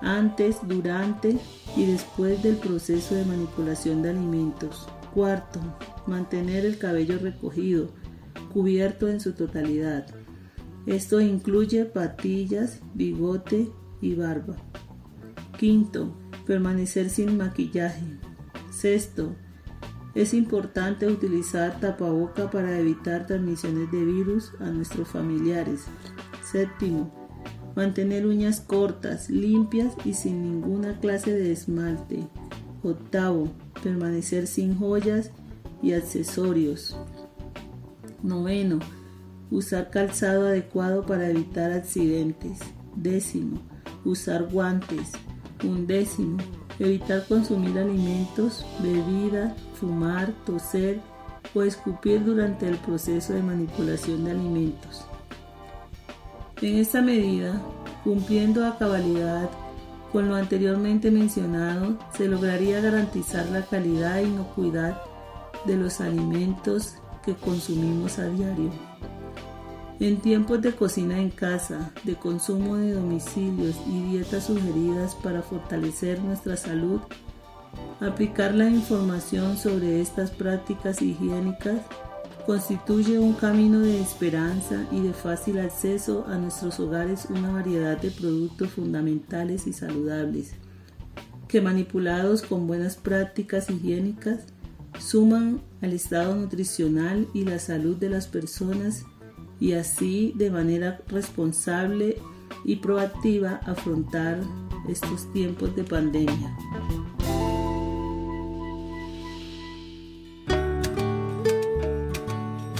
antes, 0.00 0.56
durante 0.66 1.38
y 1.76 1.86
después 1.86 2.42
del 2.42 2.56
proceso 2.56 3.14
de 3.14 3.24
manipulación 3.24 4.02
de 4.02 4.10
alimentos. 4.10 4.88
Cuarto, 5.14 5.60
mantener 6.06 6.66
el 6.66 6.78
cabello 6.78 7.18
recogido, 7.18 7.90
cubierto 8.52 9.08
en 9.08 9.20
su 9.20 9.32
totalidad. 9.32 10.06
Esto 10.86 11.20
incluye 11.20 11.84
patillas, 11.84 12.80
bigote 12.94 13.70
y 14.00 14.14
barba. 14.14 14.56
Quinto, 15.58 16.16
permanecer 16.46 17.08
sin 17.08 17.36
maquillaje. 17.36 18.18
Sexto, 18.72 19.36
es 20.14 20.34
importante 20.34 21.06
utilizar 21.06 21.80
tapaboca 21.80 22.50
para 22.50 22.78
evitar 22.78 23.26
transmisiones 23.26 23.90
de 23.90 24.04
virus 24.04 24.52
a 24.60 24.66
nuestros 24.66 25.08
familiares. 25.08 25.84
Séptimo, 26.44 27.10
mantener 27.74 28.26
uñas 28.26 28.60
cortas, 28.60 29.30
limpias 29.30 29.94
y 30.04 30.14
sin 30.14 30.42
ninguna 30.42 31.00
clase 31.00 31.32
de 31.32 31.52
esmalte. 31.52 32.26
Octavo, 32.82 33.48
permanecer 33.82 34.46
sin 34.46 34.78
joyas 34.78 35.30
y 35.82 35.92
accesorios. 35.94 36.96
Noveno, 38.22 38.80
usar 39.50 39.90
calzado 39.90 40.46
adecuado 40.46 41.06
para 41.06 41.30
evitar 41.30 41.72
accidentes. 41.72 42.58
Décimo, 42.96 43.60
usar 44.04 44.48
guantes. 44.50 45.12
Undécimo, 45.64 46.38
evitar 46.78 47.26
consumir 47.26 47.78
alimentos, 47.78 48.64
bebida, 48.80 49.54
fumar, 49.74 50.32
toser 50.44 51.00
o 51.54 51.62
escupir 51.62 52.24
durante 52.24 52.68
el 52.68 52.76
proceso 52.76 53.32
de 53.32 53.42
manipulación 53.42 54.24
de 54.24 54.30
alimentos. 54.30 55.04
En 56.60 56.78
esta 56.78 57.02
medida, 57.02 57.60
cumpliendo 58.04 58.66
a 58.66 58.78
cabalidad 58.78 59.50
con 60.12 60.28
lo 60.28 60.36
anteriormente 60.36 61.10
mencionado, 61.10 61.96
se 62.16 62.28
lograría 62.28 62.80
garantizar 62.80 63.46
la 63.46 63.62
calidad 63.62 64.18
e 64.18 64.24
inocuidad 64.24 65.00
de 65.64 65.76
los 65.76 66.00
alimentos 66.00 66.94
que 67.24 67.34
consumimos 67.34 68.18
a 68.18 68.26
diario. 68.26 68.91
En 70.00 70.16
tiempos 70.20 70.60
de 70.62 70.72
cocina 70.72 71.20
en 71.20 71.30
casa, 71.30 71.92
de 72.04 72.16
consumo 72.16 72.76
de 72.76 72.92
domicilios 72.92 73.76
y 73.86 74.02
dietas 74.10 74.46
sugeridas 74.46 75.14
para 75.14 75.42
fortalecer 75.42 76.20
nuestra 76.20 76.56
salud, 76.56 77.00
aplicar 78.00 78.54
la 78.54 78.68
información 78.68 79.56
sobre 79.56 80.00
estas 80.00 80.30
prácticas 80.30 81.00
higiénicas 81.00 81.80
constituye 82.46 83.18
un 83.18 83.34
camino 83.34 83.80
de 83.80 84.00
esperanza 84.00 84.86
y 84.90 85.00
de 85.00 85.12
fácil 85.12 85.60
acceso 85.60 86.26
a 86.26 86.36
nuestros 86.36 86.80
hogares 86.80 87.26
una 87.30 87.52
variedad 87.52 88.00
de 88.00 88.10
productos 88.10 88.70
fundamentales 88.70 89.66
y 89.68 89.72
saludables, 89.72 90.54
que 91.46 91.60
manipulados 91.60 92.42
con 92.42 92.66
buenas 92.66 92.96
prácticas 92.96 93.70
higiénicas 93.70 94.40
suman 94.98 95.60
al 95.80 95.92
estado 95.92 96.34
nutricional 96.34 97.28
y 97.32 97.44
la 97.44 97.58
salud 97.58 97.96
de 97.96 98.10
las 98.10 98.26
personas 98.26 99.04
y 99.62 99.74
así 99.74 100.32
de 100.34 100.50
manera 100.50 100.98
responsable 101.06 102.18
y 102.64 102.76
proactiva 102.76 103.60
afrontar 103.64 104.40
estos 104.88 105.32
tiempos 105.32 105.76
de 105.76 105.84
pandemia. 105.84 106.56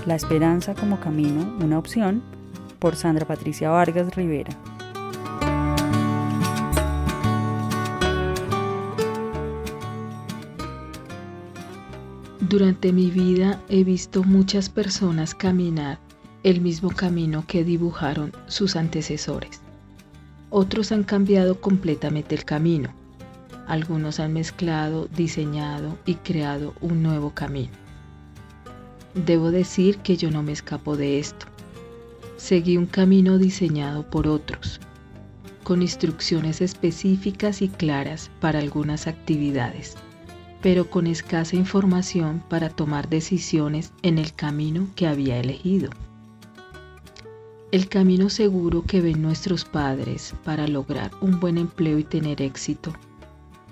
La 0.07 0.17
esperanza 0.17 0.75
como 0.75 0.99
camino, 0.99 1.57
una 1.65 1.79
opción, 1.79 2.21
por 2.81 2.97
Sandra 2.97 3.29
Patricia 3.29 3.71
Vargas 3.71 4.17
Rivera. 4.17 4.51
Durante 12.41 12.93
mi 12.93 13.13
vida 13.13 13.63
he 13.69 13.85
visto 13.85 14.25
muchas 14.25 14.69
personas 14.69 15.37
caminar 15.37 16.01
el 16.43 16.61
mismo 16.61 16.91
camino 16.91 17.45
que 17.47 17.65
dibujaron 17.65 18.33
sus 18.47 18.77
antecesores. 18.77 19.61
Otros 20.51 20.93
han 20.93 21.05
cambiado 21.05 21.61
completamente 21.61 22.35
el 22.35 22.45
camino. 22.45 22.91
Algunos 23.67 24.21
han 24.21 24.33
mezclado, 24.33 25.09
diseñado 25.17 25.99
y 26.05 26.17
creado 26.17 26.75
un 26.81 27.03
nuevo 27.03 27.31
camino. 27.31 27.73
Debo 29.15 29.51
decir 29.51 29.99
que 29.99 30.17
yo 30.17 30.31
no 30.31 30.43
me 30.43 30.53
escapo 30.53 30.97
de 30.97 31.19
esto. 31.19 31.47
Seguí 32.37 32.77
un 32.77 32.87
camino 32.87 33.39
diseñado 33.39 34.09
por 34.09 34.27
otros, 34.27 34.81
con 35.63 35.81
instrucciones 35.81 36.61
específicas 36.61 37.63
y 37.63 37.69
claras 37.69 38.31
para 38.41 38.59
algunas 38.59 39.07
actividades 39.07 39.97
pero 40.63 40.89
con 40.89 41.09
escasa 41.09 41.57
información 41.57 42.43
para 42.49 42.71
tomar 42.71 43.09
decisiones 43.09 43.93
en 44.03 44.17
el 44.19 44.33
camino 44.33 44.87
que 44.95 45.09
había 45.09 45.39
elegido. 45.39 45.91
El 47.73 47.89
camino 47.89 48.29
seguro 48.29 48.83
que 48.83 49.01
ven 49.01 49.23
nuestros 49.23 49.65
padres 49.65 50.35
para 50.45 50.69
lograr 50.69 51.11
un 51.23 51.41
buen 51.41 51.57
empleo 51.57 51.99
y 51.99 52.05
tener 52.05 52.43
éxito, 52.43 52.93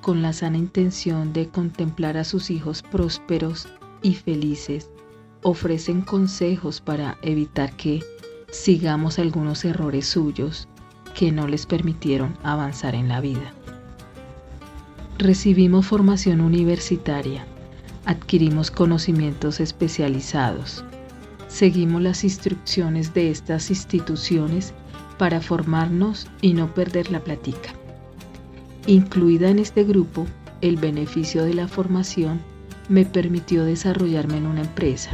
con 0.00 0.22
la 0.22 0.32
sana 0.32 0.56
intención 0.56 1.34
de 1.34 1.50
contemplar 1.50 2.16
a 2.16 2.24
sus 2.24 2.50
hijos 2.50 2.80
prósperos 2.80 3.68
y 4.00 4.14
felices, 4.14 4.88
ofrecen 5.42 6.00
consejos 6.00 6.80
para 6.80 7.18
evitar 7.20 7.76
que 7.76 8.02
sigamos 8.50 9.18
algunos 9.18 9.66
errores 9.66 10.06
suyos 10.06 10.66
que 11.14 11.30
no 11.30 11.46
les 11.46 11.66
permitieron 11.66 12.38
avanzar 12.42 12.94
en 12.94 13.06
la 13.06 13.20
vida. 13.20 13.52
Recibimos 15.18 15.84
formación 15.84 16.40
universitaria, 16.40 17.44
adquirimos 18.06 18.70
conocimientos 18.70 19.60
especializados, 19.60 20.86
seguimos 21.50 22.00
las 22.00 22.24
instrucciones 22.24 23.12
de 23.12 23.30
estas 23.30 23.70
instituciones 23.70 24.72
para 25.18 25.40
formarnos 25.40 26.28
y 26.40 26.54
no 26.54 26.72
perder 26.72 27.10
la 27.10 27.20
plática. 27.20 27.70
Incluida 28.86 29.50
en 29.50 29.58
este 29.58 29.84
grupo, 29.84 30.26
el 30.62 30.76
beneficio 30.76 31.44
de 31.44 31.54
la 31.54 31.68
formación 31.68 32.40
me 32.88 33.04
permitió 33.04 33.64
desarrollarme 33.64 34.38
en 34.38 34.46
una 34.46 34.62
empresa, 34.62 35.10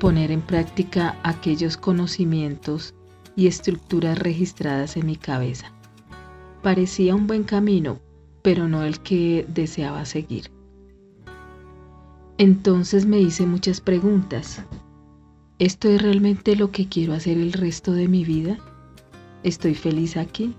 poner 0.00 0.30
en 0.30 0.40
práctica 0.40 1.16
aquellos 1.22 1.76
conocimientos 1.76 2.94
y 3.36 3.46
estructuras 3.46 4.18
registradas 4.18 4.96
en 4.96 5.06
mi 5.06 5.16
cabeza. 5.16 5.72
Parecía 6.62 7.14
un 7.14 7.26
buen 7.26 7.44
camino, 7.44 8.00
pero 8.42 8.66
no 8.66 8.82
el 8.82 9.00
que 9.00 9.46
deseaba 9.48 10.04
seguir. 10.04 10.50
Entonces 12.38 13.06
me 13.06 13.20
hice 13.20 13.46
muchas 13.46 13.80
preguntas. 13.80 14.62
¿Esto 15.60 15.90
es 15.90 16.00
realmente 16.00 16.56
lo 16.56 16.72
que 16.72 16.88
quiero 16.88 17.12
hacer 17.12 17.36
el 17.36 17.52
resto 17.52 17.92
de 17.92 18.08
mi 18.08 18.24
vida? 18.24 18.56
¿Estoy 19.42 19.74
feliz 19.74 20.16
aquí? 20.16 20.56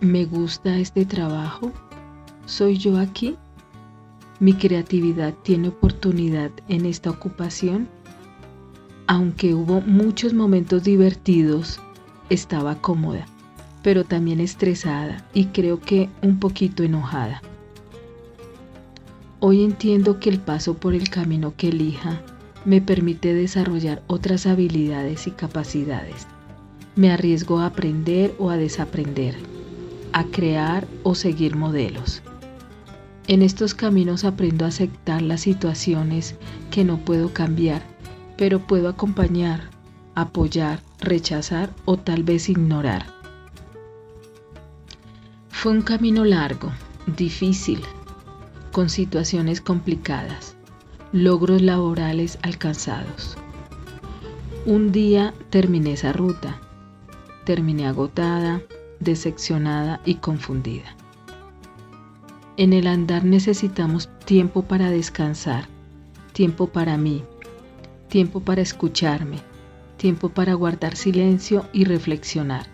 ¿Me 0.00 0.24
gusta 0.24 0.78
este 0.78 1.04
trabajo? 1.04 1.72
¿Soy 2.46 2.78
yo 2.78 2.96
aquí? 2.96 3.36
¿Mi 4.38 4.52
creatividad 4.54 5.34
tiene 5.42 5.68
oportunidad 5.68 6.52
en 6.68 6.86
esta 6.86 7.10
ocupación? 7.10 7.88
Aunque 9.08 9.54
hubo 9.54 9.80
muchos 9.80 10.32
momentos 10.34 10.84
divertidos, 10.84 11.80
estaba 12.30 12.80
cómoda 12.80 13.26
pero 13.82 14.02
también 14.04 14.40
estresada 14.40 15.28
y 15.34 15.46
creo 15.48 15.78
que 15.78 16.08
un 16.22 16.40
poquito 16.40 16.82
enojada. 16.84 17.42
Hoy 19.40 19.62
entiendo 19.62 20.18
que 20.20 20.30
el 20.30 20.40
paso 20.40 20.72
por 20.72 20.94
el 20.94 21.10
camino 21.10 21.52
que 21.54 21.68
elija 21.68 22.22
me 22.64 22.80
permite 22.80 23.34
desarrollar 23.34 24.02
otras 24.06 24.46
habilidades 24.46 25.26
y 25.26 25.30
capacidades. 25.30 26.26
Me 26.96 27.10
arriesgo 27.10 27.58
a 27.58 27.66
aprender 27.66 28.34
o 28.38 28.50
a 28.50 28.56
desaprender, 28.56 29.36
a 30.12 30.24
crear 30.24 30.86
o 31.02 31.14
seguir 31.14 31.56
modelos. 31.56 32.22
En 33.26 33.42
estos 33.42 33.74
caminos 33.74 34.24
aprendo 34.24 34.64
a 34.64 34.68
aceptar 34.68 35.22
las 35.22 35.40
situaciones 35.42 36.36
que 36.70 36.84
no 36.84 36.98
puedo 36.98 37.32
cambiar, 37.32 37.82
pero 38.36 38.60
puedo 38.60 38.88
acompañar, 38.88 39.70
apoyar, 40.14 40.80
rechazar 41.00 41.70
o 41.84 41.96
tal 41.96 42.22
vez 42.22 42.48
ignorar. 42.48 43.06
Fue 45.48 45.72
un 45.72 45.82
camino 45.82 46.24
largo, 46.24 46.70
difícil, 47.16 47.80
con 48.72 48.90
situaciones 48.90 49.60
complicadas, 49.60 50.53
logros 51.14 51.62
laborales 51.62 52.40
alcanzados. 52.42 53.36
Un 54.66 54.90
día 54.90 55.32
terminé 55.48 55.92
esa 55.92 56.12
ruta, 56.12 56.60
terminé 57.44 57.86
agotada, 57.86 58.60
decepcionada 58.98 60.00
y 60.04 60.16
confundida. 60.16 60.96
En 62.56 62.72
el 62.72 62.88
andar 62.88 63.24
necesitamos 63.24 64.08
tiempo 64.24 64.62
para 64.62 64.90
descansar, 64.90 65.68
tiempo 66.32 66.66
para 66.66 66.96
mí, 66.96 67.22
tiempo 68.08 68.40
para 68.40 68.62
escucharme, 68.62 69.38
tiempo 69.98 70.30
para 70.30 70.54
guardar 70.54 70.96
silencio 70.96 71.64
y 71.72 71.84
reflexionar. 71.84 72.66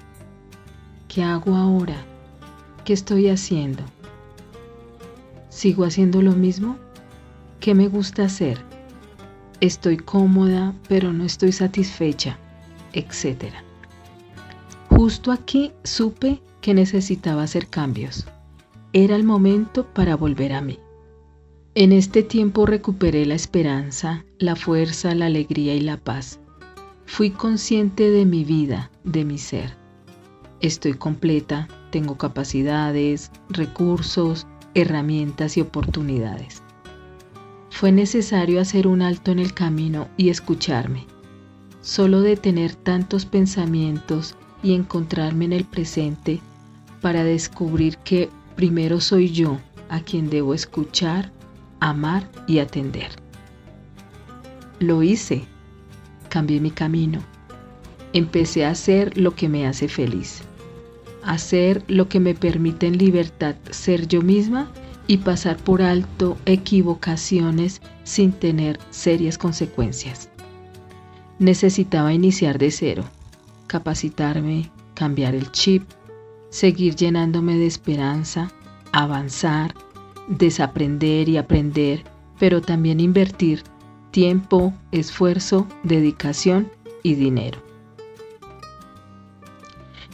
¿Qué 1.09 1.23
hago 1.23 1.57
ahora? 1.57 2.07
¿Qué 2.87 2.95
estoy 2.95 3.29
haciendo? 3.29 3.83
¿Sigo 5.51 5.85
haciendo 5.85 6.23
lo 6.23 6.33
mismo? 6.33 6.79
¿Qué 7.61 7.75
me 7.75 7.89
gusta 7.89 8.25
hacer? 8.25 8.59
Estoy 9.61 9.99
cómoda, 9.99 10.73
pero 10.89 11.13
no 11.13 11.25
estoy 11.25 11.53
satisfecha, 11.53 12.39
etc. 12.95 13.53
Justo 14.89 15.31
aquí 15.31 15.73
supe 15.85 16.41
que 16.63 16.73
necesitaba 16.73 17.43
hacer 17.43 17.67
cambios. 17.67 18.27
Era 18.95 19.15
el 19.15 19.25
momento 19.25 19.85
para 19.85 20.17
volver 20.17 20.55
a 20.55 20.63
mí. 20.63 20.79
En 21.75 21.93
este 21.93 22.23
tiempo 22.23 22.65
recuperé 22.65 23.27
la 23.27 23.35
esperanza, 23.35 24.25
la 24.39 24.57
fuerza, 24.57 25.15
la 25.15 25.27
alegría 25.27 25.75
y 25.75 25.81
la 25.81 25.99
paz. 25.99 26.41
Fui 27.05 27.29
consciente 27.29 28.11
de 28.11 28.25
mi 28.25 28.43
vida, 28.43 28.91
de 29.05 29.27
mi 29.27 29.37
ser. 29.37 29.77
Estoy 30.63 30.95
completa, 30.95 31.69
tengo 31.91 32.17
capacidades, 32.17 33.31
recursos, 33.51 34.47
herramientas 34.73 35.59
y 35.59 35.61
oportunidades. 35.61 36.63
Fue 37.71 37.93
necesario 37.93 38.61
hacer 38.61 38.87
un 38.87 39.01
alto 39.01 39.33
en 39.33 39.39
el 39.39 39.55
camino 39.55 40.09
y 40.17 40.29
escucharme. 40.29 41.07
Solo 41.81 42.21
detener 42.21 42.75
tantos 42.75 43.25
pensamientos 43.25 44.37
y 44.63 44.75
encontrarme 44.75 45.47
en 45.47 45.55
el 45.55 45.65
presente 45.65 46.41
para 47.01 47.25
descubrir 47.25 47.97
que 47.99 48.29
primero 48.57 49.01
soy 49.01 49.31
yo 49.31 49.59
a 49.89 50.01
quien 50.01 50.29
debo 50.29 50.53
escuchar, 50.53 51.33
amar 51.81 52.31
y 52.47 52.59
atender. 52.59 53.09
Lo 54.79 55.03
hice, 55.03 55.45
cambié 56.29 56.61
mi 56.61 56.71
camino, 56.71 57.21
empecé 58.13 58.67
a 58.67 58.71
hacer 58.71 59.17
lo 59.17 59.35
que 59.35 59.49
me 59.49 59.67
hace 59.67 59.89
feliz 59.89 60.43
hacer 61.23 61.85
lo 61.89 62.09
que 62.09 62.21
me 62.21 62.35
permite 62.35 62.87
en 62.87 62.99
libertad 62.99 63.57
ser 63.71 64.07
yo 64.07 64.23
misma 64.23 64.71
y 65.11 65.17
pasar 65.17 65.57
por 65.57 65.83
alto 65.83 66.39
equivocaciones 66.47 67.83
sin 68.05 68.31
tener 68.31 68.79
serias 68.91 69.39
consecuencias. 69.39 70.29
Necesitaba 71.41 72.13
iniciar 72.13 72.59
de 72.59 72.71
cero, 72.71 73.03
capacitarme, 73.67 74.71
cambiar 74.95 75.35
el 75.35 75.51
chip, 75.51 75.83
seguir 76.51 76.95
llenándome 76.95 77.57
de 77.57 77.67
esperanza, 77.67 78.53
avanzar, 78.93 79.75
desaprender 80.29 81.29
y 81.29 81.39
aprender, 81.39 82.05
pero 82.39 82.61
también 82.61 83.01
invertir 83.01 83.65
tiempo, 84.13 84.73
esfuerzo, 84.93 85.67
dedicación 85.83 86.71
y 87.03 87.17
dinero. 87.17 87.61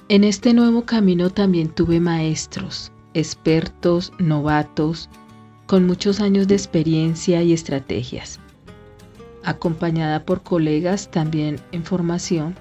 En 0.08 0.24
este 0.24 0.54
nuevo 0.54 0.86
camino 0.86 1.28
también 1.28 1.68
tuve 1.68 2.00
maestros, 2.00 2.92
expertos, 3.16 4.12
novatos, 4.18 5.08
con 5.66 5.86
muchos 5.86 6.20
años 6.20 6.46
de 6.46 6.54
experiencia 6.54 7.42
y 7.42 7.54
estrategias. 7.54 8.38
Acompañada 9.42 10.24
por 10.24 10.42
colegas 10.42 11.10
también 11.10 11.58
en 11.72 11.82
formación, 11.82 12.54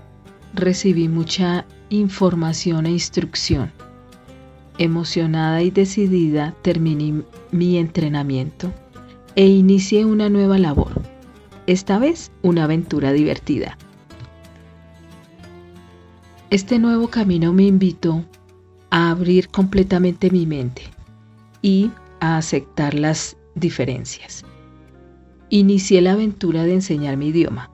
recibí 0.54 1.10
mucha 1.10 1.66
información 1.90 2.86
e 2.86 2.92
instrucción. 2.92 3.72
Emocionada 4.78 5.62
y 5.62 5.72
decidida 5.72 6.56
terminé 6.62 7.24
mi 7.52 7.78
entrenamiento 7.78 8.72
e 9.36 9.46
inicié 9.48 10.06
una 10.06 10.30
nueva 10.30 10.58
labor, 10.58 11.02
esta 11.68 12.00
vez 12.00 12.32
una 12.44 12.64
aventura 12.64 13.12
divertida. 13.12 13.78
Este 16.50 16.80
nuevo 16.80 17.10
camino 17.10 17.52
me 17.52 17.64
invitó 17.64 18.24
a 18.90 19.10
abrir 19.10 19.50
completamente 19.50 20.30
mi 20.32 20.46
mente 20.46 20.84
y 21.62 21.92
a 22.20 22.38
aceptar 22.38 22.94
las 22.94 23.38
diferencias. 23.56 24.44
inicié 25.50 26.02
la 26.02 26.14
aventura 26.14 26.64
de 26.64 26.74
enseñar 26.74 27.18
mi 27.18 27.28
idioma. 27.28 27.70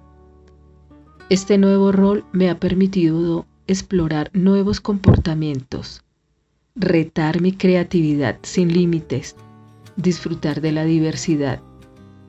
Este 1.29 1.57
nuevo 1.57 1.91
rol 1.91 2.25
me 2.33 2.49
ha 2.49 2.59
permitido 2.59 3.45
explorar 3.65 4.29
nuevos 4.33 4.81
comportamientos, 4.81 6.03
retar 6.75 7.41
mi 7.41 7.53
creatividad 7.53 8.37
sin 8.43 8.73
límites, 8.73 9.35
disfrutar 9.95 10.61
de 10.61 10.73
la 10.73 10.83
diversidad, 10.83 11.61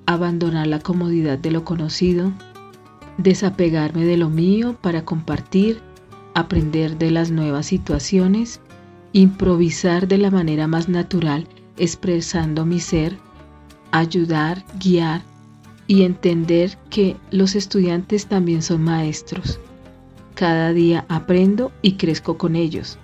abandonar 0.06 0.68
la 0.68 0.78
comodidad 0.78 1.38
de 1.38 1.50
lo 1.50 1.64
conocido, 1.64 2.32
desapegarme 3.18 4.04
de 4.04 4.16
lo 4.16 4.30
mío 4.30 4.76
para 4.80 5.04
compartir, 5.04 5.80
aprender 6.34 6.96
de 6.96 7.10
las 7.10 7.30
nuevas 7.30 7.66
situaciones, 7.66 8.60
improvisar 9.12 10.08
de 10.08 10.18
la 10.18 10.30
manera 10.30 10.66
más 10.66 10.88
natural 10.88 11.46
expresando 11.76 12.64
mi 12.64 12.80
ser, 12.80 13.16
ayudar, 13.90 14.64
guiar 14.78 15.22
y 15.86 16.02
entender 16.02 16.78
que 16.90 17.16
los 17.30 17.54
estudiantes 17.54 18.26
también 18.26 18.62
son 18.62 18.82
maestros. 18.82 19.58
Cada 20.34 20.72
día 20.72 21.04
aprendo 21.08 21.72
y 21.82 21.96
crezco 21.96 22.38
con 22.38 22.56
ellos. 22.56 22.98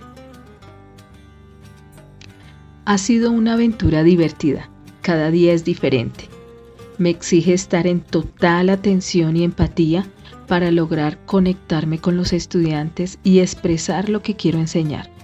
Ha 2.86 2.96
sido 2.96 3.30
una 3.30 3.52
aventura 3.54 4.02
divertida. 4.02 4.70
Cada 5.02 5.30
día 5.30 5.52
es 5.52 5.64
diferente. 5.64 6.28
Me 6.96 7.10
exige 7.10 7.52
estar 7.52 7.86
en 7.86 8.00
total 8.00 8.70
atención 8.70 9.36
y 9.36 9.44
empatía 9.44 10.06
para 10.46 10.70
lograr 10.70 11.18
conectarme 11.26 11.98
con 11.98 12.16
los 12.16 12.32
estudiantes 12.32 13.18
y 13.22 13.40
expresar 13.40 14.08
lo 14.08 14.22
que 14.22 14.34
quiero 14.34 14.58
enseñar. 14.58 15.17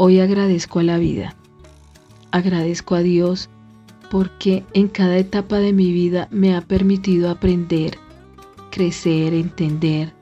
Hoy 0.00 0.20
agradezco 0.20 0.78
a 0.78 0.84
la 0.84 0.96
vida. 0.96 1.34
Agradezco 2.30 2.94
a 2.94 3.00
Dios 3.00 3.48
porque 4.12 4.62
en 4.72 4.86
cada 4.86 5.16
etapa 5.16 5.58
de 5.58 5.72
mi 5.72 5.90
vida 5.90 6.28
me 6.30 6.54
ha 6.54 6.60
permitido 6.60 7.28
aprender, 7.28 7.98
crecer, 8.70 9.34
entender, 9.34 10.12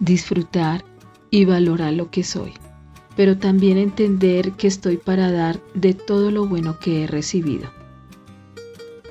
disfrutar 0.00 0.86
y 1.30 1.44
valorar 1.44 1.92
lo 1.92 2.10
que 2.10 2.24
soy, 2.24 2.54
pero 3.14 3.36
también 3.36 3.76
entender 3.76 4.52
que 4.52 4.68
estoy 4.68 4.96
para 4.96 5.30
dar 5.30 5.60
de 5.74 5.92
todo 5.92 6.30
lo 6.30 6.46
bueno 6.46 6.78
que 6.78 7.04
he 7.04 7.06
recibido. 7.06 7.68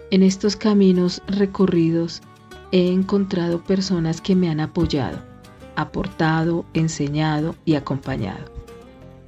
En 0.10 0.24
estos 0.24 0.56
caminos 0.56 1.22
recorridos 1.28 2.24
he 2.72 2.92
encontrado 2.92 3.64
personas 3.64 4.22
que 4.22 4.36
me 4.36 4.50
han 4.50 4.60
apoyado, 4.60 5.20
aportado, 5.76 6.66
enseñado 6.74 7.56
y 7.64 7.76
acompañado. 7.76 8.55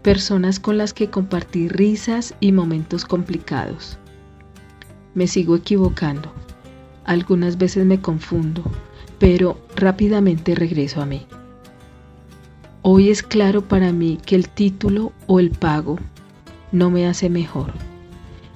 Personas 0.08 0.62
con 0.62 0.78
las 0.78 0.94
que 0.94 1.10
compartí 1.10 1.68
risas 1.68 2.34
y 2.40 2.54
momentos 2.54 3.04
complicados 3.04 3.98
me 5.16 5.28
sigo 5.28 5.58
equivocando. 5.58 6.32
Algunas 7.04 7.58
veces 7.58 7.86
me 7.86 8.00
confundo, 8.00 8.64
pero 9.20 9.60
rápidamente 9.76 10.56
regreso 10.56 11.02
a 11.02 11.06
mí. 11.06 11.28
Hoy 12.84 13.10
es 13.10 13.22
claro 13.22 13.68
para 13.68 13.92
mí 13.92 14.18
que 14.26 14.38
el 14.38 14.48
título 14.48 15.12
o 15.26 15.42
el 15.42 15.50
pago 15.50 15.98
no 16.72 16.90
me 16.90 17.06
hace 17.06 17.30
mejor. 17.30 17.74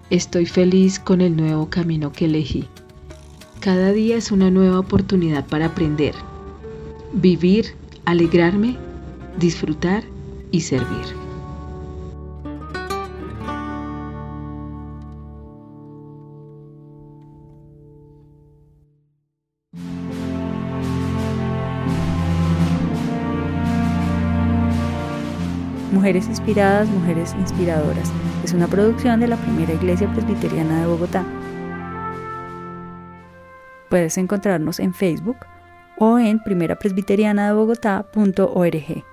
Estoy 0.10 0.46
feliz 0.46 1.00
con 1.02 1.20
el 1.20 1.36
nuevo 1.36 1.70
camino 1.70 2.14
que 2.14 2.28
elegí. 2.28 2.66
Cada 3.60 3.92
día 3.92 4.16
es 4.16 4.32
una 4.32 4.50
nueva 4.52 4.80
oportunidad 4.80 5.46
para 5.48 5.66
aprender, 5.66 6.16
vivir, 7.12 7.76
alegrarme, 8.06 8.78
disfrutar 9.38 10.06
y 10.52 10.62
servir. 10.62 11.21
Mujeres 26.02 26.28
Inspiradas, 26.30 26.90
Mujeres 26.90 27.36
Inspiradoras. 27.36 28.12
Es 28.44 28.54
una 28.54 28.66
producción 28.66 29.20
de 29.20 29.28
la 29.28 29.38
primera 29.38 29.72
iglesia 29.72 30.12
presbiteriana 30.12 30.82
de 30.82 30.88
Bogotá. 30.88 31.24
Puedes 33.88 34.18
encontrarnos 34.18 34.80
en 34.80 34.96
Facebook 34.96 35.38
o 36.00 36.18
en 36.18 36.40
primerapresbiterianadebogotá.org. 36.40 39.11